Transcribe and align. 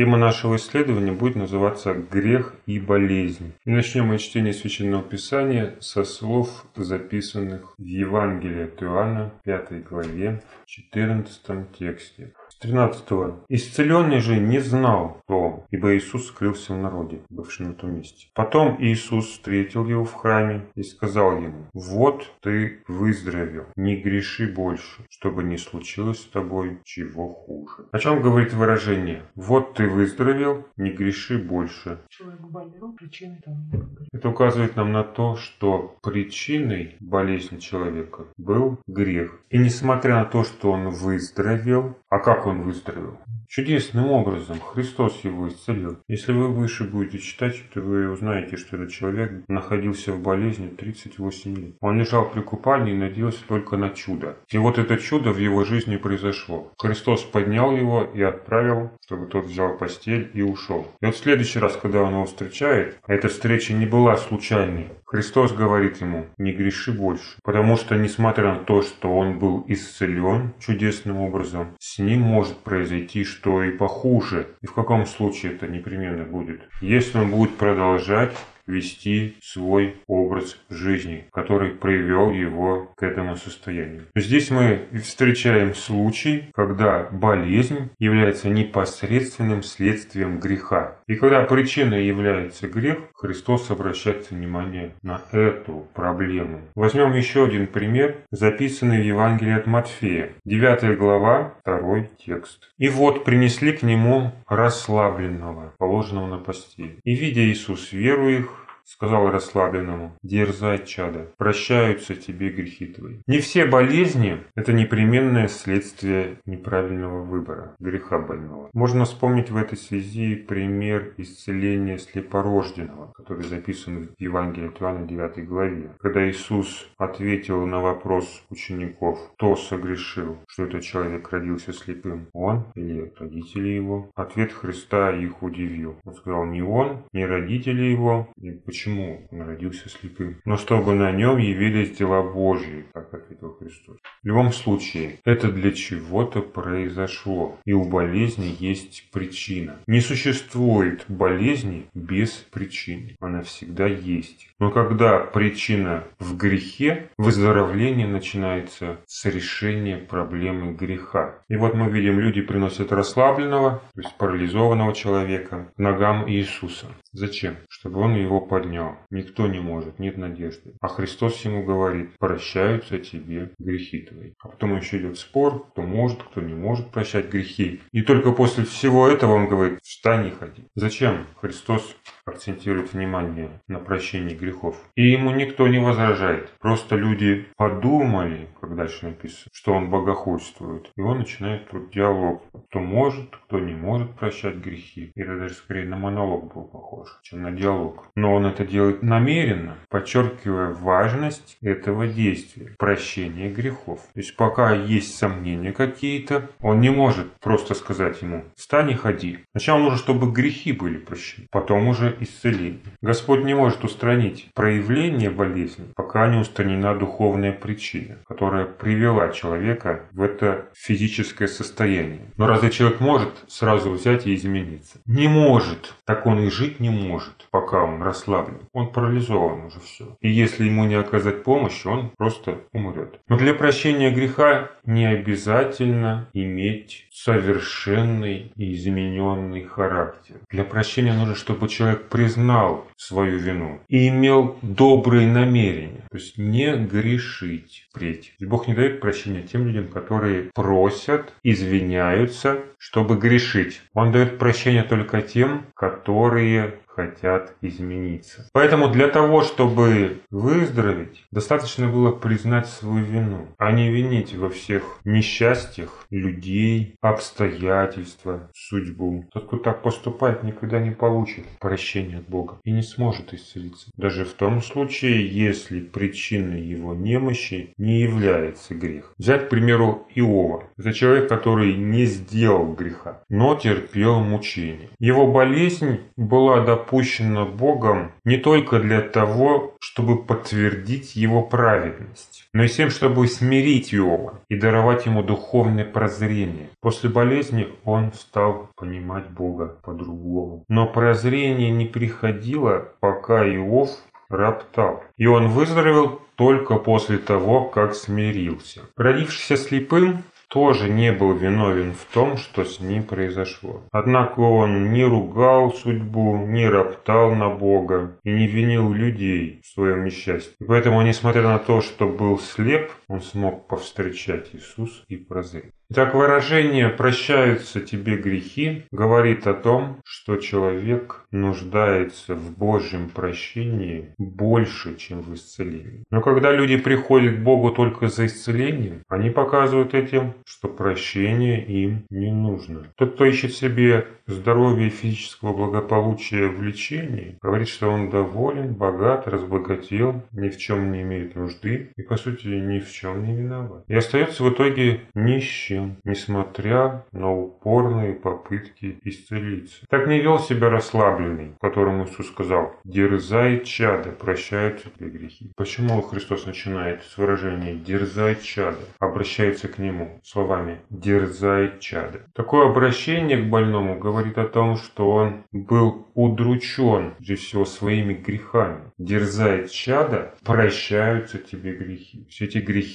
Тема 0.00 0.16
нашего 0.16 0.56
исследования 0.56 1.12
будет 1.12 1.36
называться 1.36 1.92
«Грех 1.92 2.54
и 2.64 2.80
болезнь». 2.80 3.52
И 3.66 3.70
начнем 3.70 4.06
мы 4.06 4.16
чтение 4.16 4.54
Священного 4.54 5.02
Писания 5.02 5.74
со 5.80 6.04
слов, 6.04 6.64
записанных 6.74 7.74
в 7.76 7.84
Евангелии 7.84 8.64
от 8.64 8.82
Иоанна, 8.82 9.34
5 9.44 9.84
главе, 9.84 10.42
14 10.64 11.70
тексте. 11.78 12.32
13. 12.60 13.04
Исцеленный 13.48 14.20
же 14.20 14.38
не 14.38 14.58
знал, 14.58 15.20
кто 15.24 15.40
он, 15.40 15.62
ибо 15.70 15.96
Иисус 15.96 16.26
скрылся 16.26 16.74
в 16.74 16.76
народе, 16.76 17.20
бывшем 17.30 17.68
на 17.68 17.72
том 17.72 17.94
месте. 17.94 18.26
Потом 18.34 18.76
Иисус 18.78 19.28
встретил 19.28 19.86
его 19.86 20.04
в 20.04 20.12
храме 20.12 20.66
и 20.74 20.82
сказал 20.82 21.36
ему, 21.36 21.66
«Вот 21.72 22.30
ты 22.42 22.82
выздоровел, 22.86 23.64
не 23.76 23.96
греши 23.96 24.46
больше, 24.46 25.02
чтобы 25.08 25.42
не 25.42 25.56
случилось 25.56 26.20
с 26.20 26.26
тобой 26.26 26.80
чего 26.84 27.28
хуже». 27.28 27.86
О 27.92 27.98
чем 27.98 28.20
говорит 28.20 28.52
выражение 28.52 29.22
«Вот 29.34 29.74
ты 29.74 29.88
выздоровел, 29.88 30.66
не 30.76 30.90
греши 30.90 31.38
больше». 31.38 32.00
Человек 32.10 32.40
болел, 32.40 32.92
причиной 32.92 33.40
там 33.42 33.70
Это 34.12 34.28
указывает 34.28 34.76
нам 34.76 34.92
на 34.92 35.02
то, 35.02 35.36
что 35.36 35.96
причиной 36.02 36.96
болезни 37.00 37.58
человека 37.58 38.26
был 38.36 38.78
грех. 38.86 39.40
И 39.48 39.56
несмотря 39.56 40.16
на 40.16 40.24
то, 40.26 40.44
что 40.44 40.72
он 40.72 40.90
выздоровел, 40.90 41.96
а 42.10 42.18
как 42.18 42.46
он 42.46 42.49
выздоровел? 42.54 43.18
Чудесным 43.48 44.12
образом 44.12 44.60
Христос 44.60 45.24
его 45.24 45.48
исцелил. 45.48 45.98
Если 46.06 46.30
вы 46.32 46.46
выше 46.46 46.84
будете 46.84 47.18
читать, 47.18 47.56
то 47.74 47.80
вы 47.80 48.08
узнаете, 48.08 48.56
что 48.56 48.76
этот 48.76 48.92
человек 48.92 49.42
находился 49.48 50.12
в 50.12 50.22
болезни 50.22 50.68
38 50.68 51.56
лет. 51.56 51.74
Он 51.80 51.98
лежал 51.98 52.30
при 52.30 52.42
купании 52.42 52.94
и 52.94 52.96
надеялся 52.96 53.40
только 53.48 53.76
на 53.76 53.90
чудо. 53.90 54.36
И 54.52 54.58
вот 54.58 54.78
это 54.78 54.98
чудо 54.98 55.32
в 55.32 55.38
его 55.38 55.64
жизни 55.64 55.96
произошло. 55.96 56.72
Христос 56.78 57.24
поднял 57.24 57.76
его 57.76 58.04
и 58.04 58.22
отправил, 58.22 58.92
чтобы 59.04 59.26
тот 59.26 59.46
взял 59.46 59.76
постель 59.76 60.30
и 60.32 60.42
ушел. 60.42 60.86
И 61.00 61.06
вот 61.06 61.16
в 61.16 61.18
следующий 61.18 61.58
раз, 61.58 61.76
когда 61.76 62.02
он 62.02 62.12
его 62.12 62.26
встречает, 62.26 63.00
а 63.04 63.12
эта 63.12 63.26
встреча 63.26 63.72
не 63.72 63.86
была 63.86 64.16
случайной, 64.16 64.90
Христос 65.10 65.52
говорит 65.52 66.00
ему, 66.00 66.26
не 66.38 66.52
греши 66.52 66.92
больше. 66.92 67.36
Потому 67.42 67.76
что, 67.76 67.96
несмотря 67.96 68.54
на 68.54 68.60
то, 68.60 68.80
что 68.82 69.12
он 69.12 69.40
был 69.40 69.64
исцелен 69.66 70.54
чудесным 70.60 71.16
образом, 71.16 71.74
с 71.80 71.98
ним 71.98 72.20
может 72.20 72.58
произойти 72.58 73.24
что 73.24 73.64
и 73.64 73.72
похуже. 73.72 74.46
И 74.62 74.68
в 74.68 74.72
каком 74.72 75.06
случае 75.06 75.54
это 75.54 75.66
непременно 75.66 76.22
будет? 76.22 76.60
Если 76.80 77.18
он 77.18 77.32
будет 77.32 77.56
продолжать 77.56 78.36
вести 78.70 79.36
свой 79.42 79.96
образ 80.06 80.56
жизни, 80.70 81.26
который 81.32 81.70
привел 81.70 82.30
его 82.30 82.92
к 82.96 83.02
этому 83.02 83.36
состоянию. 83.36 84.06
Здесь 84.14 84.50
мы 84.50 84.86
встречаем 85.02 85.74
случай, 85.74 86.44
когда 86.54 87.08
болезнь 87.10 87.90
является 87.98 88.48
непосредственным 88.48 89.62
следствием 89.62 90.40
греха. 90.40 90.96
И 91.06 91.16
когда 91.16 91.42
причиной 91.44 92.06
является 92.06 92.68
грех, 92.68 92.98
Христос 93.14 93.70
обращает 93.70 94.30
внимание 94.30 94.94
на 95.02 95.20
эту 95.32 95.88
проблему. 95.94 96.60
Возьмем 96.74 97.12
еще 97.14 97.44
один 97.44 97.66
пример, 97.66 98.16
записанный 98.30 99.02
в 99.02 99.04
Евангелии 99.04 99.54
от 99.54 99.66
Матфея, 99.66 100.30
9 100.44 100.96
глава, 100.98 101.54
2 101.64 102.06
текст. 102.24 102.70
«И 102.78 102.88
вот 102.88 103.24
принесли 103.24 103.72
к 103.72 103.82
нему 103.82 104.32
расслабленного, 104.46 105.74
положенного 105.78 106.26
на 106.26 106.38
постель. 106.38 107.00
И, 107.04 107.14
видя 107.14 107.40
Иисус 107.40 107.92
веру 107.92 108.28
их, 108.28 108.59
сказал 108.84 109.30
расслабленному, 109.30 110.16
дерзай, 110.22 110.84
чада, 110.84 111.28
прощаются 111.36 112.14
тебе 112.14 112.50
грехи 112.50 112.86
твои. 112.86 113.18
Не 113.26 113.38
все 113.38 113.64
болезни– 113.64 114.38
это 114.54 114.72
непременное 114.72 115.48
следствие 115.48 116.38
неправильного 116.46 117.22
выбора, 117.22 117.74
греха 117.78 118.18
больного. 118.18 118.70
Можно 118.72 119.04
вспомнить 119.04 119.50
в 119.50 119.56
этой 119.56 119.78
связи 119.78 120.34
пример 120.34 121.14
исцеления 121.16 121.98
слепорожденного, 121.98 123.12
который 123.16 123.44
записан 123.44 124.08
в 124.18 124.20
Евангелии 124.20 124.68
от 124.68 124.80
Иоанна 124.80 125.06
9 125.06 125.46
главе. 125.46 125.90
Когда 126.00 126.28
Иисус 126.28 126.88
ответил 126.98 127.66
на 127.66 127.80
вопрос 127.80 128.42
учеников, 128.50 129.18
кто 129.34 129.56
согрешил, 129.56 130.38
что 130.48 130.64
этот 130.64 130.82
человек 130.82 131.30
родился 131.30 131.72
слепым, 131.72 132.28
он 132.32 132.66
или 132.74 133.12
родители 133.18 133.68
его, 133.68 134.10
ответ 134.14 134.52
Христа 134.52 135.10
их 135.12 135.42
удивил. 135.42 135.96
Он 136.04 136.14
сказал, 136.14 136.44
не 136.46 136.62
он, 136.62 137.04
не 137.12 137.26
родители 137.26 137.82
его, 137.82 138.28
и 138.40 138.50
почему 138.70 139.26
он 139.32 139.42
родился 139.42 139.88
слепым, 139.88 140.40
но 140.44 140.56
чтобы 140.56 140.94
на 140.94 141.10
нем 141.10 141.38
явились 141.38 141.96
дела 141.96 142.22
Божьи, 142.22 142.84
как 142.92 143.12
ответил 143.12 143.56
Христос. 143.58 143.96
В 144.22 144.26
любом 144.26 144.52
случае, 144.52 145.18
это 145.24 145.50
для 145.50 145.72
чего-то 145.72 146.40
произошло, 146.40 147.58
и 147.64 147.72
у 147.72 147.82
болезни 147.82 148.54
есть 148.60 149.10
причина. 149.12 149.80
Не 149.88 150.00
существует 150.00 151.04
болезни 151.08 151.86
без 151.94 152.30
причины, 152.30 153.16
она 153.18 153.42
всегда 153.42 153.88
есть. 153.88 154.48
Но 154.60 154.70
когда 154.70 155.18
причина 155.18 156.04
в 156.20 156.36
грехе, 156.36 157.10
выздоровление 157.18 158.06
начинается 158.06 159.00
с 159.06 159.24
решения 159.24 159.96
проблемы 159.96 160.74
греха. 160.74 161.40
И 161.48 161.56
вот 161.56 161.74
мы 161.74 161.90
видим, 161.90 162.20
люди 162.20 162.40
приносят 162.40 162.92
расслабленного, 162.92 163.82
то 163.94 164.00
есть 164.00 164.14
парализованного 164.16 164.94
человека, 164.94 165.72
ногам 165.76 166.30
Иисуса. 166.30 166.86
Зачем? 167.12 167.56
Чтобы 167.68 168.00
он 168.00 168.14
его 168.14 168.40
поднял. 168.40 168.96
Никто 169.10 169.46
не 169.46 169.60
может, 169.60 169.98
нет 169.98 170.16
надежды. 170.16 170.74
А 170.80 170.88
Христос 170.88 171.44
ему 171.44 171.64
говорит, 171.64 172.16
прощаются 172.18 172.98
тебе 172.98 173.52
грехи 173.58 174.02
твои. 174.02 174.32
А 174.40 174.48
потом 174.48 174.76
еще 174.76 174.98
идет 174.98 175.18
спор, 175.18 175.66
кто 175.70 175.82
может, 175.82 176.22
кто 176.22 176.40
не 176.40 176.54
может 176.54 176.90
прощать 176.90 177.28
грехи. 177.28 177.80
И 177.92 178.02
только 178.02 178.32
после 178.32 178.64
всего 178.64 179.08
этого 179.08 179.34
он 179.34 179.48
говорит, 179.48 179.80
встань 179.82 180.28
и 180.28 180.30
ходи. 180.30 180.64
Зачем 180.74 181.26
Христос 181.40 181.96
акцентирует 182.30 182.92
внимание 182.92 183.60
на 183.68 183.78
прощении 183.78 184.34
грехов? 184.34 184.76
И 184.94 185.10
ему 185.10 185.30
никто 185.30 185.68
не 185.68 185.78
возражает. 185.78 186.52
Просто 186.60 186.96
люди 186.96 187.46
подумали, 187.56 188.48
как 188.60 188.74
дальше 188.76 189.06
написано, 189.06 189.50
что 189.52 189.72
он 189.72 189.90
богохульствует. 189.90 190.90
И 190.96 191.00
он 191.00 191.18
начинает 191.18 191.68
тут 191.70 191.90
диалог. 191.90 192.42
Кто 192.68 192.80
может, 192.80 193.36
кто 193.36 193.58
не 193.58 193.74
может 193.74 194.10
прощать 194.14 194.56
грехи. 194.56 195.12
И 195.14 195.20
это 195.20 195.38
даже 195.38 195.54
скорее 195.54 195.86
на 195.86 195.96
монолог 195.96 196.52
был 196.52 196.64
похож, 196.64 197.08
чем 197.22 197.42
на 197.42 197.52
диалог. 197.52 198.06
Но 198.16 198.34
он 198.34 198.46
это 198.46 198.64
делает 198.64 199.02
намеренно, 199.02 199.76
подчеркивая 199.88 200.72
важность 200.72 201.58
этого 201.60 202.06
действия. 202.06 202.74
Прощение 202.78 203.50
грехов. 203.50 204.00
То 204.14 204.20
есть 204.20 204.36
пока 204.36 204.72
есть 204.72 205.16
сомнения 205.16 205.72
какие-то, 205.72 206.50
он 206.60 206.80
не 206.80 206.90
может 206.90 207.32
просто 207.40 207.74
сказать 207.74 208.22
ему 208.22 208.44
«встань 208.56 208.90
и 208.90 208.94
ходи». 208.94 209.40
Сначала 209.52 209.80
нужно, 209.80 209.98
чтобы 209.98 210.30
грехи 210.30 210.72
были 210.72 210.98
прощены. 210.98 211.48
Потом 211.50 211.88
уже 211.88 212.16
исцеление. 212.20 212.80
Господь 213.00 213.44
не 213.44 213.54
может 213.54 213.84
устранить 213.84 214.50
проявление 214.54 215.30
болезни, 215.30 215.86
пока 215.96 216.28
не 216.28 216.38
устранена 216.38 216.94
духовная 216.94 217.52
причина, 217.52 218.18
которая 218.26 218.66
привела 218.66 219.30
человека 219.30 220.02
в 220.12 220.22
это 220.22 220.68
физическое 220.74 221.48
состояние. 221.48 222.20
Но 222.36 222.46
разве 222.46 222.70
человек 222.70 223.00
может 223.00 223.30
сразу 223.48 223.90
взять 223.90 224.26
и 224.26 224.34
измениться? 224.34 224.98
Не 225.06 225.28
может. 225.28 225.94
Так 226.04 226.26
он 226.26 226.40
и 226.40 226.50
жить 226.50 226.80
не 226.80 226.90
может, 226.90 227.46
пока 227.50 227.82
он 227.82 228.02
расслаблен. 228.02 228.60
Он 228.72 228.92
парализован 228.92 229.66
уже 229.66 229.80
все. 229.80 230.16
И 230.20 230.28
если 230.28 230.64
ему 230.64 230.84
не 230.84 230.94
оказать 230.94 231.42
помощи, 231.42 231.86
он 231.86 232.10
просто 232.16 232.58
умрет. 232.72 233.20
Но 233.28 233.36
для 233.36 233.54
прощения 233.54 234.10
греха 234.10 234.70
не 234.84 235.06
обязательно 235.06 236.28
иметь 236.32 237.06
совершенный 237.24 238.52
и 238.56 238.74
измененный 238.74 239.64
характер. 239.64 240.36
Для 240.50 240.64
прощения 240.64 241.12
нужно, 241.12 241.34
чтобы 241.34 241.68
человек 241.68 242.08
признал 242.08 242.86
свою 243.00 243.38
вину 243.38 243.80
и 243.88 244.08
имел 244.08 244.58
добрые 244.60 245.26
намерения. 245.26 246.04
То 246.10 246.18
есть 246.18 246.36
не 246.36 246.76
грешить 246.76 247.88
впредь. 247.90 248.34
Бог 248.40 248.68
не 248.68 248.74
дает 248.74 249.00
прощения 249.00 249.42
тем 249.42 249.66
людям, 249.66 249.88
которые 249.88 250.50
просят, 250.54 251.32
извиняются, 251.42 252.58
чтобы 252.78 253.16
грешить. 253.16 253.80
Он 253.94 254.12
дает 254.12 254.38
прощение 254.38 254.82
только 254.82 255.22
тем, 255.22 255.66
которые 255.74 256.74
хотят 257.00 257.54
измениться. 257.62 258.48
Поэтому 258.52 258.88
для 258.88 259.08
того, 259.08 259.42
чтобы 259.42 260.20
выздороветь, 260.30 261.24
достаточно 261.30 261.88
было 261.88 262.12
признать 262.12 262.66
свою 262.66 263.04
вину, 263.04 263.48
а 263.58 263.72
не 263.72 263.90
винить 263.90 264.34
во 264.34 264.50
всех 264.50 264.98
несчастьях 265.04 266.06
людей, 266.10 266.96
обстоятельства, 267.00 268.50
судьбу. 268.54 269.24
Тот, 269.32 269.46
кто 269.46 269.58
так 269.58 269.82
поступает, 269.82 270.42
никогда 270.42 270.78
не 270.80 270.90
получит 270.90 271.44
прощения 271.58 272.18
от 272.18 272.28
Бога 272.28 272.58
и 272.64 272.72
не 272.72 272.82
сможет 272.90 273.32
исцелиться. 273.32 273.90
Даже 273.96 274.24
в 274.24 274.32
том 274.32 274.62
случае, 274.62 275.26
если 275.26 275.80
причиной 275.80 276.60
его 276.62 276.94
немощи 276.94 277.72
не 277.78 278.00
является 278.00 278.74
грех. 278.74 279.14
Взять, 279.18 279.46
к 279.46 279.48
примеру, 279.48 280.06
Иова. 280.14 280.64
Это 280.76 280.92
человек, 280.92 281.28
который 281.28 281.74
не 281.74 282.04
сделал 282.04 282.72
греха, 282.74 283.22
но 283.28 283.54
терпел 283.54 284.20
мучения. 284.20 284.90
Его 284.98 285.30
болезнь 285.30 286.00
была 286.16 286.64
допущена 286.64 287.44
Богом 287.44 288.12
не 288.24 288.36
только 288.36 288.80
для 288.80 289.00
того, 289.00 289.76
чтобы 289.80 290.22
подтвердить 290.22 291.16
его 291.16 291.42
праведность, 291.42 292.44
но 292.52 292.64
и 292.64 292.68
тем, 292.68 292.90
чтобы 292.90 293.26
смирить 293.26 293.94
Иова 293.94 294.40
и 294.48 294.56
даровать 294.56 295.06
ему 295.06 295.22
духовное 295.22 295.84
прозрение. 295.84 296.68
После 296.80 297.08
болезни 297.10 297.68
он 297.84 298.12
стал 298.12 298.70
понимать 298.76 299.28
Бога 299.30 299.78
по-другому. 299.82 300.64
Но 300.68 300.86
прозрение 300.86 301.70
не 301.70 301.86
приходило, 301.86 302.79
пока 303.00 303.46
Иов 303.46 303.90
роптал. 304.28 305.02
И 305.16 305.26
он 305.26 305.48
выздоровел 305.48 306.20
только 306.36 306.76
после 306.76 307.18
того, 307.18 307.64
как 307.64 307.94
смирился. 307.94 308.82
Родившийся 308.96 309.56
слепым, 309.56 310.22
тоже 310.50 310.88
не 310.88 311.12
был 311.12 311.32
виновен 311.32 311.94
в 311.94 312.12
том, 312.12 312.36
что 312.36 312.64
с 312.64 312.80
ним 312.80 313.04
произошло. 313.04 313.82
Однако 313.92 314.40
он 314.40 314.92
не 314.92 315.04
ругал 315.04 315.72
судьбу, 315.72 316.36
не 316.38 316.68
роптал 316.68 317.34
на 317.34 317.48
Бога 317.48 318.16
и 318.24 318.32
не 318.32 318.48
винил 318.48 318.92
людей 318.92 319.60
в 319.62 319.68
своем 319.68 320.04
несчастье. 320.04 320.52
И 320.60 320.64
поэтому, 320.64 321.00
несмотря 321.02 321.42
на 321.42 321.58
то, 321.58 321.80
что 321.80 322.08
был 322.08 322.38
слеп, 322.40 322.90
он 323.10 323.22
смог 323.22 323.66
повстречать 323.66 324.50
Иисус 324.52 325.04
и 325.08 325.16
прозреть. 325.16 325.72
Итак, 325.92 326.14
выражение 326.14 326.88
«прощаются 326.88 327.80
тебе 327.80 328.16
грехи» 328.16 328.84
говорит 328.92 329.48
о 329.48 329.54
том, 329.54 330.00
что 330.04 330.36
человек 330.36 331.24
нуждается 331.32 332.36
в 332.36 332.56
Божьем 332.56 333.10
прощении 333.10 334.14
больше, 334.16 334.96
чем 334.96 335.22
в 335.22 335.34
исцелении. 335.34 336.04
Но 336.12 336.20
когда 336.20 336.52
люди 336.52 336.76
приходят 336.76 337.38
к 337.38 337.42
Богу 337.42 337.72
только 337.72 338.06
за 338.06 338.26
исцелением, 338.26 339.02
они 339.08 339.30
показывают 339.30 339.94
этим, 339.94 340.34
что 340.44 340.68
прощение 340.68 341.64
им 341.66 342.04
не 342.08 342.30
нужно. 342.30 342.86
Тот, 342.94 343.14
кто 343.14 343.24
ищет 343.24 343.52
себе 343.52 344.06
здоровья 344.28 344.86
и 344.86 344.90
физического 344.90 345.52
благополучия 345.52 346.46
в 346.46 346.62
лечении, 346.62 347.36
говорит, 347.42 347.66
что 347.66 347.88
он 347.88 348.10
доволен, 348.10 348.74
богат, 348.74 349.26
разбогател, 349.26 350.22
ни 350.30 350.50
в 350.50 350.56
чем 350.56 350.92
не 350.92 351.02
имеет 351.02 351.34
нужды 351.34 351.90
и, 351.96 352.02
по 352.02 352.16
сути, 352.16 352.46
ни 352.46 352.78
в 352.78 352.88
чем 352.92 352.99
не 353.08 353.34
виноват. 353.34 353.84
И 353.88 353.94
остается 353.94 354.44
в 354.44 354.52
итоге 354.52 355.00
нищим 355.14 355.96
несмотря 356.04 357.04
на 357.12 357.32
упорные 357.32 358.14
попытки 358.14 358.98
исцелиться. 359.04 359.84
Так 359.88 360.06
не 360.06 360.20
вел 360.20 360.38
себя 360.38 360.70
расслабленный, 360.70 361.54
которому 361.60 362.04
Иисус 362.04 362.28
сказал 362.28 362.74
«Дерзай, 362.84 363.60
чадо, 363.64 364.10
прощают 364.10 364.82
тебе 364.82 365.10
грехи». 365.10 365.52
Почему 365.56 366.00
Христос 366.02 366.46
начинает 366.46 367.02
с 367.02 367.16
выражения 367.16 367.74
«Дерзай, 367.74 368.36
чадо», 368.40 368.80
обращается 368.98 369.68
к 369.68 369.78
нему 369.78 370.20
словами 370.22 370.80
«Дерзай, 370.90 371.78
чадо». 371.80 372.20
Такое 372.34 372.68
обращение 372.68 373.38
к 373.38 373.48
больному 373.48 373.98
говорит 373.98 374.38
о 374.38 374.46
том, 374.46 374.76
что 374.76 375.10
он 375.10 375.44
был 375.52 376.06
удручен, 376.14 377.14
прежде 377.18 377.36
всего, 377.36 377.64
своими 377.64 378.14
грехами. 378.14 378.92
«Дерзай, 378.98 379.68
чадо, 379.68 380.34
прощаются 380.44 381.38
тебе 381.38 381.74
грехи». 381.74 382.26
Все 382.28 382.44
эти 382.46 382.58
грехи 382.58 382.89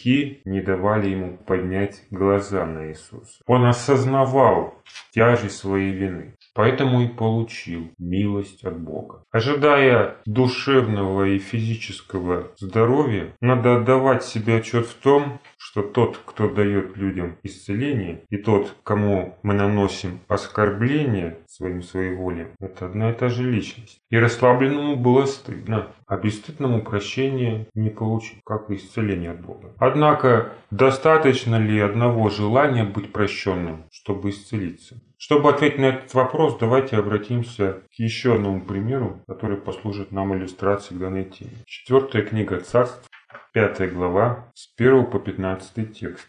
не 0.45 0.61
давали 0.61 1.09
ему 1.09 1.37
поднять 1.37 2.03
глаза 2.11 2.65
на 2.65 2.89
Иисуса. 2.89 3.41
Он 3.45 3.65
осознавал 3.65 4.75
тяжесть 5.11 5.57
своей 5.57 5.93
вины, 5.93 6.35
поэтому 6.55 7.01
и 7.01 7.07
получил 7.07 7.91
милость 7.99 8.63
от 8.63 8.79
Бога. 8.79 9.23
Ожидая 9.31 10.15
душевного 10.25 11.27
и 11.27 11.37
физического 11.37 12.51
здоровья, 12.57 13.33
надо 13.41 13.75
отдавать 13.75 14.23
себе 14.23 14.57
отчет 14.57 14.87
в 14.87 14.95
том, 14.95 15.39
что 15.57 15.83
тот, 15.83 16.19
кто 16.25 16.49
дает 16.49 16.95
людям 16.95 17.37
исцеление, 17.43 18.23
и 18.29 18.37
тот, 18.37 18.73
кому 18.83 19.37
мы 19.43 19.53
наносим 19.53 20.19
оскорбление 20.27 21.39
своим 21.47 21.83
своеволием, 21.83 22.49
это 22.59 22.85
одна 22.85 23.11
и 23.11 23.13
та 23.13 23.29
же 23.29 23.43
личность. 23.43 23.99
И 24.09 24.17
расслабленному 24.17 24.95
было 24.95 25.25
стыдно, 25.25 25.87
а 26.07 26.17
бесстыдному 26.17 26.81
прощения 26.81 27.67
не 27.73 27.89
получить, 27.89 28.39
как 28.45 28.69
и 28.69 28.75
исцеление 28.75 29.31
от 29.31 29.41
Бога. 29.41 29.73
Однако, 29.77 30.53
достаточно 30.71 31.57
ли 31.57 31.79
одного 31.79 32.29
желания 32.29 32.83
быть 32.83 33.11
прощенным, 33.11 33.85
чтобы 33.91 34.29
исцелиться? 34.29 35.01
Чтобы 35.25 35.49
ответить 35.49 35.79
на 35.79 35.85
этот 35.85 36.13
вопрос, 36.13 36.55
давайте 36.59 36.97
обратимся 36.97 37.81
к 37.89 37.95
еще 37.95 38.35
одному 38.35 38.61
примеру, 38.61 39.23
который 39.27 39.57
послужит 39.57 40.11
нам 40.11 40.35
иллюстрацией 40.35 40.99
к 40.99 41.01
данной 41.01 41.25
теме. 41.25 41.63
Четвертая 41.65 42.21
книга 42.21 42.59
царств, 42.59 43.09
пятая 43.51 43.89
глава, 43.89 44.51
с 44.53 44.71
1 44.77 45.07
по 45.07 45.17
15 45.17 45.97
текст. 45.99 46.27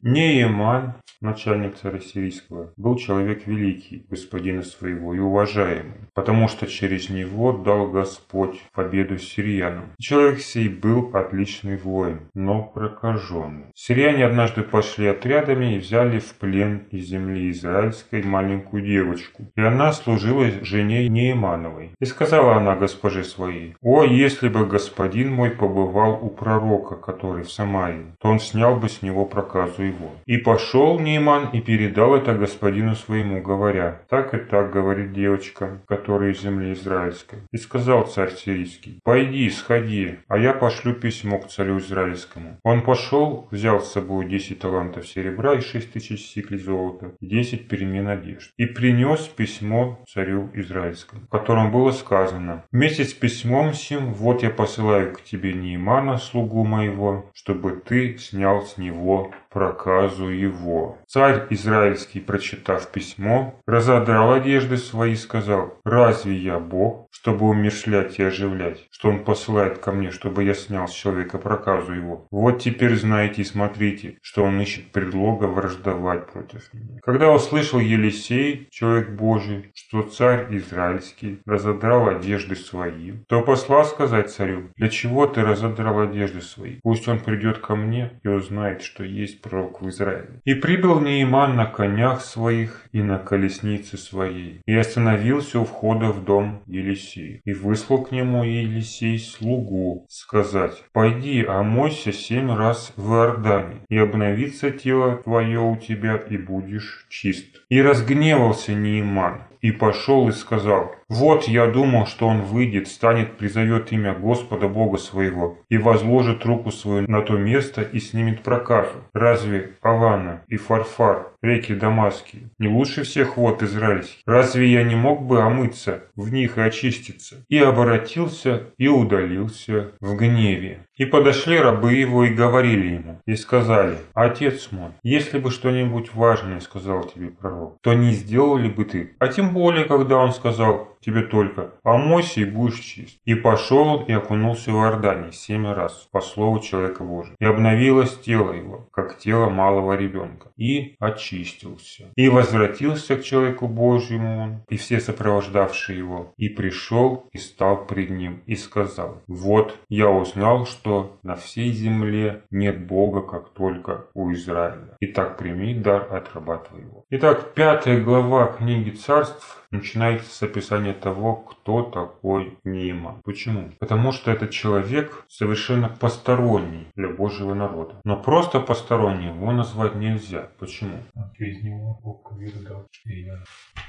Нееман, 0.00 0.94
начальник 1.20 1.76
царя 1.76 2.00
сирийского, 2.00 2.72
был 2.76 2.96
человек 2.96 3.46
великий, 3.46 4.06
господина 4.08 4.62
своего 4.62 5.14
и 5.14 5.18
уважаемый, 5.18 6.08
потому 6.14 6.48
что 6.48 6.66
через 6.66 7.10
него 7.10 7.52
дал 7.52 7.90
Господь 7.90 8.60
победу 8.72 9.18
сириянам. 9.18 9.92
Человек 9.98 10.40
сей 10.40 10.68
был 10.68 11.10
отличный 11.14 11.76
воин, 11.76 12.30
но 12.34 12.62
прокаженный. 12.62 13.66
Сирияне 13.74 14.26
однажды 14.26 14.62
пошли 14.62 15.06
отрядами 15.06 15.74
и 15.74 15.78
взяли 15.78 16.18
в 16.18 16.34
плен 16.34 16.84
из 16.90 17.06
земли 17.06 17.50
израильской 17.50 18.22
маленькую 18.22 18.84
девочку, 18.84 19.44
и 19.54 19.60
она 19.60 19.92
служила 19.92 20.46
жене 20.62 21.08
Неемановой. 21.08 21.90
И 21.98 22.04
сказала 22.04 22.56
она 22.56 22.76
госпоже 22.76 23.24
своей, 23.24 23.74
«О, 23.80 24.04
если 24.04 24.48
бы 24.48 24.66
господин 24.66 25.32
мой 25.32 25.50
побывал 25.50 26.18
у 26.22 26.28
пророка, 26.28 26.96
который 26.96 27.44
в 27.44 27.50
Самарии, 27.50 28.14
то 28.20 28.28
он 28.28 28.40
снял 28.40 28.76
бы 28.76 28.88
с 28.88 29.02
него 29.02 29.24
проказу 29.24 29.82
его. 29.82 30.10
И 30.26 30.36
пошел 30.38 30.98
Нейман 31.08 31.48
и 31.52 31.60
передал 31.60 32.14
это 32.14 32.34
господину 32.34 32.94
своему, 32.94 33.40
говоря, 33.40 34.02
так 34.10 34.34
и 34.34 34.38
так 34.38 34.70
говорит 34.70 35.12
девочка, 35.12 35.80
которая 35.88 36.32
из 36.32 36.42
земли 36.42 36.74
израильской. 36.74 37.38
И 37.50 37.56
сказал 37.56 38.06
царь 38.06 38.32
сирийский, 38.32 39.00
пойди, 39.02 39.48
сходи, 39.48 40.18
а 40.28 40.36
я 40.38 40.52
пошлю 40.52 40.92
письмо 40.92 41.38
к 41.38 41.48
царю 41.48 41.78
израильскому. 41.78 42.58
Он 42.62 42.82
пошел, 42.82 43.48
взял 43.50 43.80
с 43.80 43.92
собой 43.92 44.26
десять 44.26 44.58
талантов 44.58 45.08
серебра 45.08 45.54
и 45.54 45.60
шесть 45.60 45.92
тысяч 45.92 46.26
сиклей 46.26 46.58
золота, 46.58 47.12
десять 47.20 47.68
перемен 47.68 48.08
одежд, 48.08 48.52
и 48.58 48.66
принес 48.66 49.20
письмо 49.28 50.04
царю 50.06 50.50
израильскому, 50.52 51.22
в 51.22 51.28
котором 51.28 51.72
было 51.72 51.90
сказано, 51.92 52.64
вместе 52.70 53.04
с 53.04 53.14
письмом 53.14 53.72
сим, 53.72 54.12
вот 54.12 54.42
я 54.42 54.50
посылаю 54.50 55.14
к 55.14 55.22
тебе 55.22 55.54
Неймана, 55.54 56.18
слугу 56.18 56.64
моего, 56.64 57.30
чтобы 57.32 57.72
ты 57.72 58.18
снял 58.18 58.62
с 58.62 58.76
него 58.76 59.32
проказу 59.50 60.28
его. 60.28 60.97
Царь 61.10 61.46
израильский, 61.48 62.20
прочитав 62.20 62.92
письмо, 62.92 63.58
разодрал 63.66 64.34
одежды 64.34 64.76
свои 64.76 65.12
и 65.12 65.16
сказал, 65.16 65.78
«Разве 65.82 66.36
я 66.36 66.58
Бог, 66.58 67.08
чтобы 67.10 67.46
умершлять 67.48 68.18
и 68.18 68.24
оживлять, 68.24 68.86
что 68.90 69.08
Он 69.08 69.24
посылает 69.24 69.78
ко 69.78 69.90
мне, 69.90 70.10
чтобы 70.10 70.44
я 70.44 70.52
снял 70.52 70.86
с 70.86 70.92
человека 70.92 71.38
проказу 71.38 71.94
его? 71.94 72.26
Вот 72.30 72.58
теперь 72.58 72.94
знаете 72.94 73.40
и 73.40 73.46
смотрите, 73.46 74.18
что 74.20 74.44
Он 74.44 74.60
ищет 74.60 74.92
предлога 74.92 75.46
враждовать 75.46 76.30
против 76.30 76.68
меня». 76.74 77.00
Когда 77.02 77.32
услышал 77.32 77.80
Елисей, 77.80 78.68
человек 78.70 79.08
Божий, 79.08 79.70
что 79.74 80.02
царь 80.02 80.54
израильский 80.58 81.40
разодрал 81.46 82.08
одежды 82.08 82.54
свои, 82.54 83.12
то 83.28 83.40
послал 83.40 83.86
сказать 83.86 84.30
царю, 84.30 84.68
«Для 84.76 84.90
чего 84.90 85.26
ты 85.26 85.40
разодрал 85.40 86.00
одежды 86.00 86.42
свои? 86.42 86.80
Пусть 86.82 87.08
он 87.08 87.20
придет 87.20 87.60
ко 87.60 87.76
мне 87.76 88.20
и 88.22 88.28
узнает, 88.28 88.82
что 88.82 89.04
есть 89.04 89.40
пророк 89.40 89.80
в 89.80 89.88
Израиле. 89.88 90.42
И 90.44 90.52
прибыл 90.52 90.97
Нейман 91.00 91.56
на 91.56 91.66
конях 91.66 92.20
своих 92.20 92.86
и 92.92 93.02
на 93.02 93.18
колеснице 93.18 93.96
своей, 93.96 94.60
и 94.66 94.74
остановился 94.74 95.60
у 95.60 95.64
входа 95.64 96.06
в 96.06 96.24
дом 96.24 96.62
Елисея. 96.66 97.40
И 97.44 97.52
выслал 97.52 98.04
к 98.04 98.12
нему 98.12 98.44
Елисей 98.44 99.18
слугу 99.18 100.06
сказать, 100.08 100.84
«Пойди, 100.92 101.44
омойся 101.44 102.12
семь 102.12 102.52
раз 102.52 102.92
в 102.96 103.12
Иордане, 103.12 103.80
и 103.88 103.96
обновится 103.96 104.70
тело 104.70 105.16
твое 105.16 105.60
у 105.60 105.76
тебя, 105.76 106.16
и 106.16 106.36
будешь 106.36 107.06
чист». 107.08 107.62
И 107.68 107.80
разгневался 107.80 108.72
Нейман, 108.72 109.42
и 109.60 109.70
пошел 109.70 110.28
и 110.28 110.32
сказал, 110.32 110.94
«Вот 111.08 111.44
я 111.44 111.66
думал, 111.66 112.06
что 112.06 112.26
он 112.26 112.42
выйдет, 112.42 112.86
станет, 112.86 113.38
призовет 113.38 113.92
имя 113.92 114.12
Господа 114.12 114.68
Бога 114.68 114.98
своего, 114.98 115.58
и 115.70 115.78
возложит 115.78 116.44
руку 116.44 116.70
свою 116.70 117.10
на 117.10 117.22
то 117.22 117.32
место 117.32 117.80
и 117.80 117.98
снимет 117.98 118.42
проказу. 118.42 119.04
Разве 119.14 119.72
Авана 119.80 120.42
и 120.48 120.56
Фарфар, 120.56 121.28
реки 121.40 121.74
Дамасские, 121.74 122.50
не 122.58 122.68
лучше 122.68 123.04
всех 123.04 123.38
вод 123.38 123.62
израильских? 123.62 124.20
Разве 124.26 124.70
я 124.70 124.82
не 124.82 124.96
мог 124.96 125.22
бы 125.22 125.40
омыться 125.40 126.04
в 126.14 126.30
них 126.30 126.58
и 126.58 126.60
очиститься?» 126.60 127.36
И 127.48 127.58
обратился 127.58 128.64
и 128.76 128.88
удалился 128.88 129.92
в 130.00 130.14
гневе. 130.14 130.80
И 130.98 131.06
подошли 131.06 131.58
рабы 131.58 131.94
его 131.94 132.24
и 132.24 132.34
говорили 132.34 132.94
ему, 132.94 133.20
и 133.24 133.36
сказали, 133.36 133.96
«Отец 134.14 134.72
мой, 134.72 134.90
если 135.02 135.38
бы 135.38 135.50
что-нибудь 135.50 136.12
важное 136.12 136.60
сказал 136.60 137.04
тебе 137.04 137.28
пророк, 137.28 137.78
то 137.82 137.94
не 137.94 138.12
сделал 138.12 138.56
ли 138.56 138.68
бы 138.68 138.84
ты? 138.84 139.14
А 139.20 139.28
тем 139.28 139.54
более, 139.54 139.84
когда 139.84 140.16
он 140.16 140.32
сказал, 140.32 140.97
тебе 141.00 141.22
только, 141.22 141.72
омойся 141.82 142.40
и 142.40 142.44
будешь 142.44 142.80
чист. 142.80 143.18
И 143.24 143.34
пошел 143.34 144.04
и 144.04 144.12
окунулся 144.12 144.70
в 144.70 144.76
Иордане 144.76 145.32
семь 145.32 145.66
раз, 145.66 146.08
по 146.12 146.20
слову 146.20 146.60
человека 146.60 147.04
Божия. 147.04 147.34
И 147.38 147.44
обновилось 147.44 148.18
тело 148.18 148.52
его, 148.52 148.88
как 148.92 149.18
тело 149.18 149.48
малого 149.48 149.96
ребенка, 149.96 150.50
и 150.56 150.96
очистился. 150.98 152.06
И 152.16 152.28
возвратился 152.28 153.16
к 153.16 153.22
человеку 153.22 153.68
Божьему 153.68 154.42
он, 154.42 154.62
и 154.68 154.76
все 154.76 155.00
сопровождавшие 155.00 155.98
его, 155.98 156.32
и 156.36 156.48
пришел 156.48 157.28
и 157.32 157.38
стал 157.38 157.86
пред 157.86 158.10
ним, 158.10 158.42
и 158.46 158.56
сказал, 158.56 159.22
вот 159.26 159.76
я 159.88 160.08
узнал, 160.10 160.66
что 160.66 161.18
на 161.22 161.36
всей 161.36 161.70
земле 161.72 162.42
нет 162.50 162.86
Бога, 162.86 163.22
как 163.22 163.50
только 163.50 164.06
у 164.14 164.32
Израиля. 164.32 164.96
Итак, 165.00 165.38
прими 165.38 165.74
дар 165.74 166.08
от 166.10 166.34
раба 166.34 166.58
твоего. 166.58 167.04
Итак, 167.10 167.54
пятая 167.54 168.00
глава 168.00 168.46
книги 168.46 168.90
царств 168.90 169.64
начинается 169.70 170.30
с 170.30 170.42
описания 170.42 170.92
того, 170.92 171.36
кто 171.36 171.82
такой 171.82 172.58
Нима. 172.64 173.20
Почему? 173.24 173.72
Потому 173.78 174.12
что 174.12 174.30
этот 174.30 174.50
человек 174.50 175.24
совершенно 175.28 175.88
посторонний 175.88 176.86
для 176.94 177.08
Божьего 177.08 177.54
народа. 177.54 178.00
Но 178.04 178.20
просто 178.20 178.60
посторонний 178.60 179.26
его 179.26 179.52
назвать 179.52 179.94
нельзя. 179.94 180.50
Почему? 180.58 180.98
А 181.14 181.30
через 181.36 181.62
него 181.62 181.98
Бог 182.02 182.32
дал 182.66 182.86